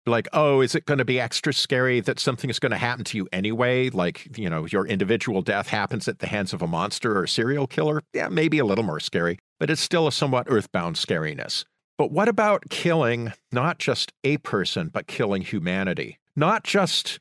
[0.07, 3.05] Like, oh, is it going to be extra scary that something is going to happen
[3.05, 3.89] to you anyway?
[3.89, 7.27] Like, you know, your individual death happens at the hands of a monster or a
[7.27, 8.03] serial killer?
[8.13, 11.65] Yeah, maybe a little more scary, but it's still a somewhat earthbound scariness.
[11.97, 16.19] But what about killing not just a person, but killing humanity?
[16.35, 17.19] Not just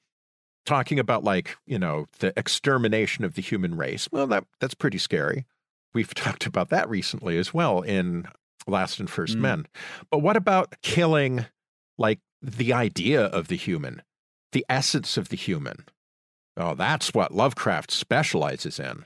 [0.64, 4.08] talking about like, you know, the extermination of the human race.
[4.10, 5.44] Well, that that's pretty scary.
[5.92, 8.26] We've talked about that recently as well in
[8.66, 9.40] Last and First Mm.
[9.40, 9.66] Men.
[10.10, 11.46] But what about killing
[11.98, 14.02] like the idea of the human,
[14.52, 15.84] the essence of the human?
[16.56, 19.04] Oh, that's what Lovecraft specializes in.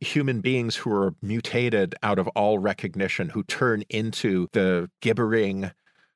[0.00, 5.72] Human beings who are mutated out of all recognition, who turn into the gibbering,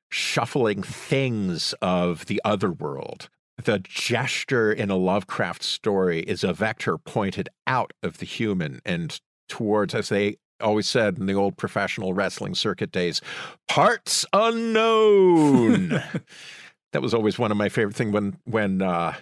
[0.09, 3.29] shuffling things of the other world.
[3.63, 9.19] The gesture in a Lovecraft story is a vector pointed out of the human and
[9.47, 13.21] towards, as they always said in the old professional wrestling circuit days,
[13.67, 15.89] parts unknown.
[16.91, 19.13] that was always one of my favorite things when when uh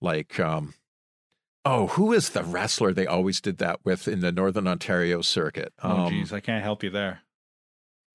[0.00, 0.74] like um
[1.64, 5.72] oh who is the wrestler they always did that with in the northern ontario circuit
[5.82, 7.20] Oh, Um, geez, I can't help you there.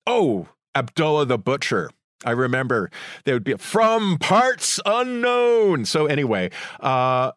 [0.06, 1.90] oh abdullah the butcher
[2.24, 2.90] i remember
[3.24, 7.30] they would be from parts unknown so anyway uh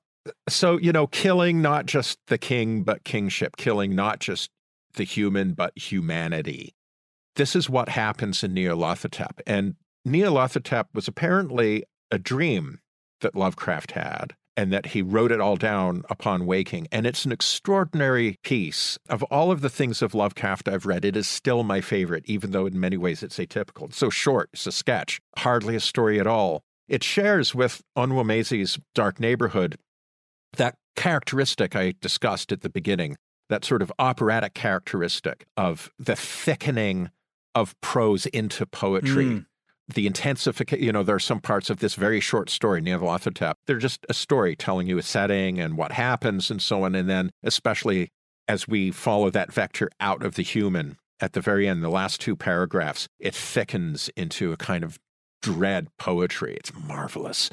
[0.48, 4.50] so you know killing not just the king but kingship killing not just
[4.96, 6.74] the human but humanity
[7.40, 9.40] this is what happens in Nyarlathotep.
[9.48, 9.76] And
[10.06, 12.80] Nyarlathotep was apparently a dream
[13.22, 16.86] that Lovecraft had and that he wrote it all down upon waking.
[16.92, 18.98] And it's an extraordinary piece.
[19.08, 22.52] Of all of the things of Lovecraft I've read, it is still my favorite, even
[22.52, 23.86] though in many ways it's atypical.
[23.86, 26.62] It's so short, it's a sketch, hardly a story at all.
[26.90, 29.78] It shares with Onwuemezi's Dark Neighborhood
[30.58, 33.16] that characteristic I discussed at the beginning,
[33.48, 37.12] that sort of operatic characteristic of the thickening
[37.56, 39.26] of prose into poetry.
[39.26, 39.46] Mm.
[39.94, 43.54] The intensification, you know, there are some parts of this very short story, Nyarlathotep.
[43.66, 46.94] They're just a story telling you a setting and what happens and so on.
[46.94, 48.10] And then, especially
[48.48, 52.22] as we follow that vector out of the human at the very end, the last
[52.22, 55.00] two paragraphs, it thickens into a kind of
[55.42, 56.56] dread poetry.
[56.56, 57.50] It's marvelous.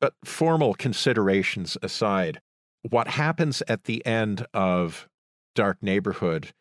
[0.00, 2.40] But formal considerations aside,
[2.88, 5.08] what happens at the end of
[5.54, 6.52] Dark Neighborhood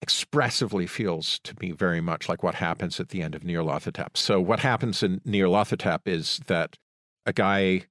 [0.00, 4.16] expressively feels to me very much like what happens at the end of Nyarlathotep.
[4.16, 6.76] So what happens in Nyarlathotep is that
[7.26, 7.86] a guy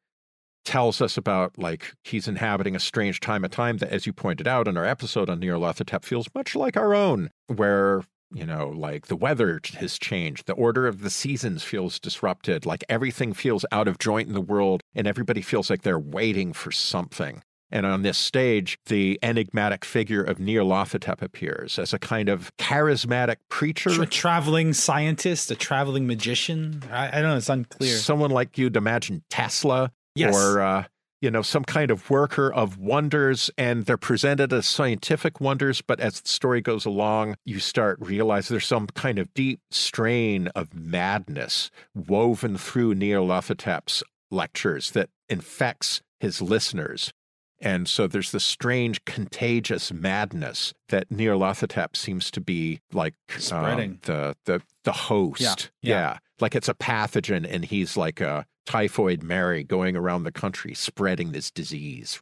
[0.63, 4.47] tells us about like he's inhabiting a strange time, a time that, as you pointed
[4.47, 8.03] out in our episode on Nyarlathotep, feels much like our own, where
[8.33, 12.83] you know, like the weather has changed, the order of the seasons feels disrupted, like
[12.89, 16.71] everything feels out of joint in the world, and everybody feels like they're waiting for
[16.71, 17.41] something.
[17.71, 23.37] And on this stage, the enigmatic figure of Nyarlathotep appears as a kind of charismatic
[23.49, 24.01] preacher.
[24.01, 26.81] A traveling scientist, a traveling magician.
[26.91, 27.37] I, I don't know.
[27.37, 27.97] It's unclear.
[27.97, 30.33] Someone like you'd imagine Tesla Yes.
[30.35, 30.83] or, uh,
[31.21, 33.51] you know, some kind of worker of wonders.
[33.57, 35.81] And they're presented as scientific wonders.
[35.81, 40.47] But as the story goes along, you start realize there's some kind of deep strain
[40.55, 47.11] of madness woven through Nyarlathotep's lectures that infects his listeners.
[47.59, 53.99] And so there's this strange, contagious madness that Nyarlathotep seems to be like um, Spreading.
[54.03, 55.71] the the the host.
[55.81, 56.17] Yeah, yeah.
[56.39, 61.31] like it's a pathogen, and he's like a typhoid Mary going around the country spreading
[61.31, 62.21] this disease.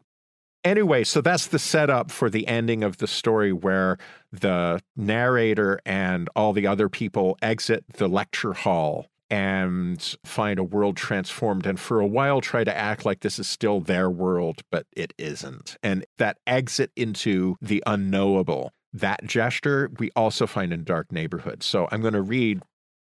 [0.64, 3.98] Anyway, so that's the setup for the ending of the story where
[4.32, 10.98] the narrator and all the other people exit the lecture hall and find a world
[10.98, 14.86] transformed and for a while try to act like this is still their world, but
[14.96, 15.78] it isn't.
[15.82, 21.64] And that exit into the unknowable, that gesture we also find in Dark Neighborhood.
[21.64, 22.62] So I'm going to read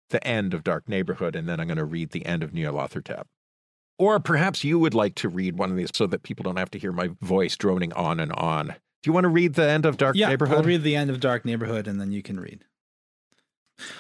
[0.10, 3.24] the end of Dark Neighborhood and then I'm going to read the end of Nyarlathotep.
[3.98, 6.72] Or perhaps you would like to read one of these so that people don't have
[6.72, 8.68] to hear my voice droning on and on.
[8.68, 10.58] Do you want to read the end of Dark yeah, Neighborhood?
[10.58, 12.66] I'll read the end of Dark Neighborhood and then you can read.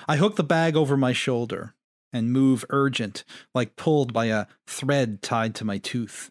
[0.08, 1.76] I hook the bag over my shoulder
[2.14, 3.24] and move urgent,
[3.54, 6.30] like pulled by a thread tied to my tooth.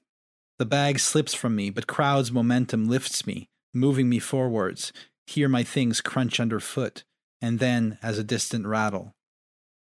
[0.59, 4.93] The bag slips from me, but crowd's momentum lifts me, moving me forwards,
[5.27, 7.05] hear my things crunch underfoot,
[7.41, 9.15] and then as a distant rattle.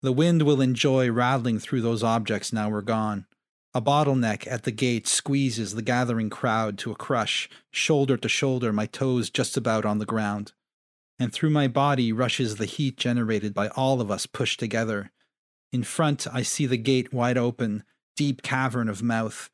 [0.02, 3.26] The wind will enjoy rattling through those objects now we're gone.
[3.74, 8.72] A bottleneck at the gate squeezes the gathering crowd to a crush, shoulder to shoulder,
[8.72, 10.54] my toes just about on the ground.
[11.20, 15.12] And through my body rushes the heat generated by all of us pushed together.
[15.76, 17.84] In front, I see the gate wide open,
[18.16, 19.50] deep cavern of mouth,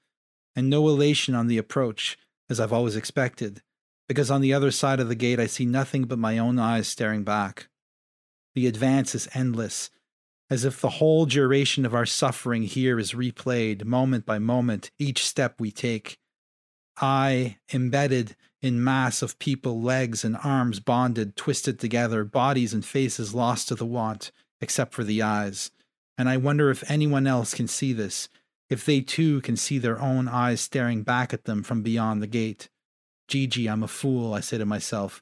[0.56, 2.16] and no elation on the approach,
[2.48, 3.64] as I've always expected,
[4.08, 6.88] because on the other side of the gate I see nothing but my own eyes
[6.88, 7.70] staring back.
[8.54, 9.90] The advance is endless,
[10.48, 15.26] as if the whole duration of our suffering here is replayed, moment by moment, each
[15.26, 16.20] step we take.
[16.98, 23.34] I, embedded in mass of people, legs and arms bonded, twisted together, bodies and faces
[23.34, 24.32] lost to the want,
[24.62, 25.72] except for the eyes.
[26.18, 28.30] And I wonder if anyone else can see this,
[28.70, 32.28] if they too can see their own eyes staring back at them from beyond the
[32.28, 32.70] gate.
[33.28, 35.22] Gigi, I'm a fool, I say to myself,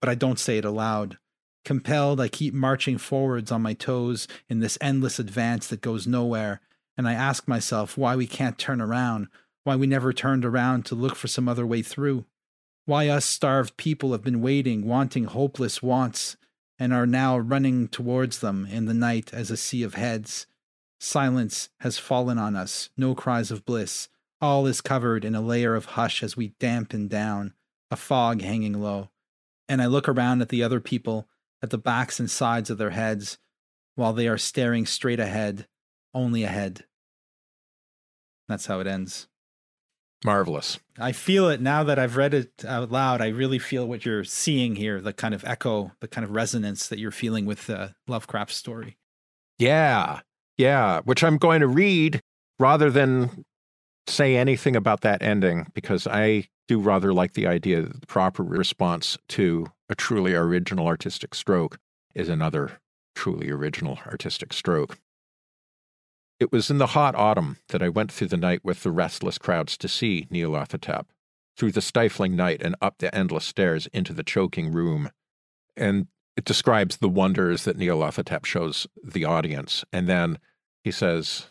[0.00, 1.18] but I don't say it aloud.
[1.64, 6.60] Compelled, I keep marching forwards on my toes in this endless advance that goes nowhere,
[6.96, 9.28] and I ask myself why we can't turn around,
[9.64, 12.24] why we never turned around to look for some other way through.
[12.84, 16.36] Why us starved people have been waiting, wanting hopeless wants,
[16.78, 20.46] and are now running towards them in the night as a sea of heads.
[20.98, 24.08] Silence has fallen on us, no cries of bliss.
[24.40, 27.54] All is covered in a layer of hush as we dampen down,
[27.90, 29.10] a fog hanging low.
[29.68, 31.28] And I look around at the other people
[31.62, 33.38] at the backs and sides of their heads
[33.94, 35.66] while they are staring straight ahead,
[36.14, 36.84] only ahead.
[38.48, 39.26] That's how it ends.
[40.24, 40.78] Marvelous.
[40.98, 43.20] I feel it now that I've read it out loud.
[43.20, 46.88] I really feel what you're seeing here the kind of echo, the kind of resonance
[46.88, 48.96] that you're feeling with the Lovecraft story.
[49.58, 50.20] Yeah.
[50.58, 51.00] Yeah.
[51.04, 52.20] Which I'm going to read
[52.58, 53.44] rather than
[54.08, 58.42] say anything about that ending because I do rather like the idea that the proper
[58.42, 61.78] response to a truly original artistic stroke
[62.14, 62.78] is another
[63.14, 64.98] truly original artistic stroke.
[66.38, 69.38] It was in the hot autumn that I went through the night with the restless
[69.38, 71.06] crowds to see Nyarlathotep,
[71.56, 75.10] through the stifling night and up the endless stairs into the choking room.
[75.76, 79.84] And it describes the wonders that Nyarlathotep shows the audience.
[79.92, 80.38] And then
[80.84, 81.46] he says,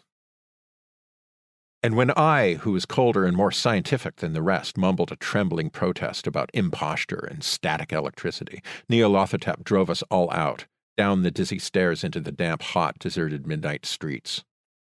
[1.81, 5.69] and when I, who was colder and more scientific than the rest, mumbled a trembling
[5.69, 10.65] protest about imposture and static electricity, Nyarlathotep drove us all out,
[10.97, 14.43] down the dizzy stairs into the damp, hot, deserted midnight streets.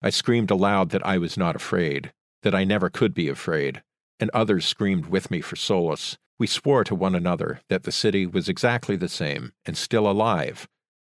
[0.02, 2.14] I screamed aloud that I was not afraid,
[2.44, 3.84] that I never could be afraid,
[4.20, 6.18] and others screamed with me for solace.
[6.38, 10.70] We swore to one another that the city was exactly the same and still alive.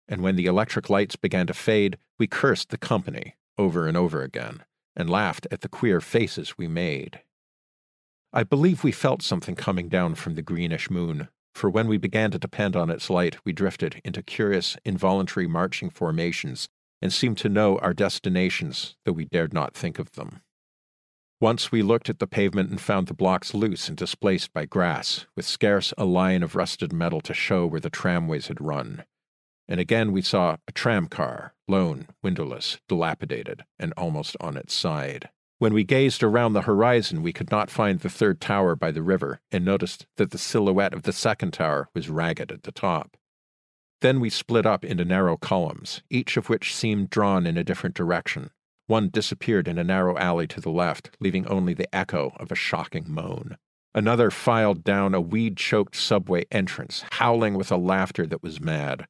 [0.08, 4.22] And when the electric lights began to fade, we cursed the company over and over
[4.22, 4.64] again
[4.96, 7.20] and laughed at the queer faces we made.
[8.32, 12.30] I believe we felt something coming down from the greenish moon, for when we began
[12.32, 16.68] to depend on its light, we drifted into curious, involuntary marching formations
[17.02, 20.40] and seemed to know our destinations, though we dared not think of them.
[21.40, 25.26] Once we looked at the pavement and found the blocks loose and displaced by grass,
[25.36, 29.04] with scarce a line of rusted metal to show where the tramways had run
[29.68, 35.30] and again we saw a tram car, lone, windowless, dilapidated, and almost on its side.
[35.58, 39.02] When we gazed around the horizon, we could not find the third tower by the
[39.02, 43.16] river, and noticed that the silhouette of the second tower was ragged at the top.
[44.02, 47.94] Then we split up into narrow columns, each of which seemed drawn in a different
[47.94, 48.50] direction.
[48.88, 52.56] One disappeared in a narrow alley to the left, leaving only the echo of a
[52.56, 53.56] shocking moan.
[53.94, 59.06] Another filed down a weed choked subway entrance, howling with a laughter that was mad.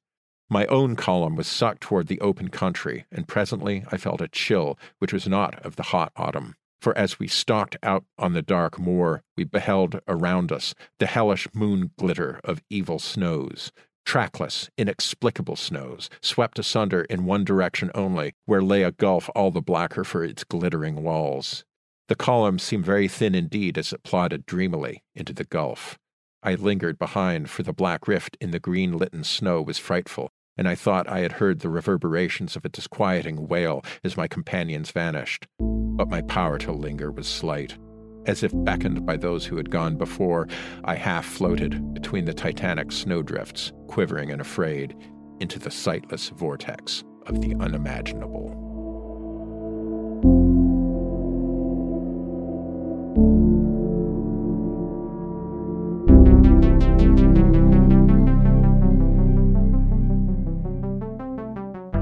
[0.51, 4.79] My own column was sucked toward the open country, and presently I felt a chill
[4.99, 6.55] which was not of the hot autumn.
[6.83, 11.49] For as we stalked out on the dark moor, we beheld around us the hellish
[11.55, 13.73] moon glitter of evil snows,
[14.05, 19.61] trackless, inexplicable snows, swept asunder in one direction only, where lay a gulf all the
[19.61, 21.65] blacker for its glittering walls.
[22.09, 25.99] The column seemed very thin indeed as it plodded dreamily into the gulf.
[26.43, 30.69] I lingered behind, for the black rift in the green litten snow was frightful, and
[30.69, 35.47] I thought I had heard the reverberations of a disquieting wail as my companions vanished.
[35.59, 37.79] But my power to linger was slight.
[38.25, 40.47] As if beckoned by those who had gone before,
[40.85, 44.97] I half floated between the titanic snowdrifts, quivering and afraid,
[45.41, 48.59] into the sightless vortex of the unimaginable.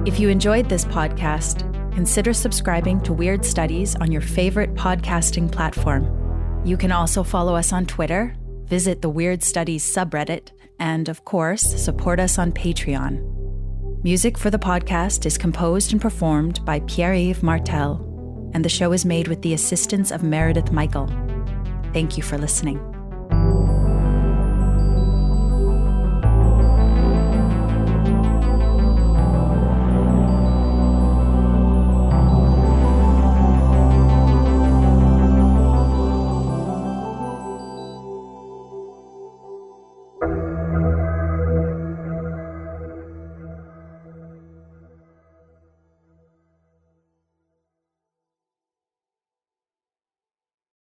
[0.06, 1.69] If you enjoyed this podcast,
[2.00, 6.08] consider subscribing to Weird Studies on your favorite podcasting platform.
[6.64, 10.48] You can also follow us on Twitter, visit the Weird Studies subreddit,
[10.78, 13.20] and of course, support us on Patreon.
[14.02, 18.00] Music for the podcast is composed and performed by Pierre Yves Martel,
[18.54, 21.06] and the show is made with the assistance of Meredith Michael.
[21.92, 22.89] Thank you for listening.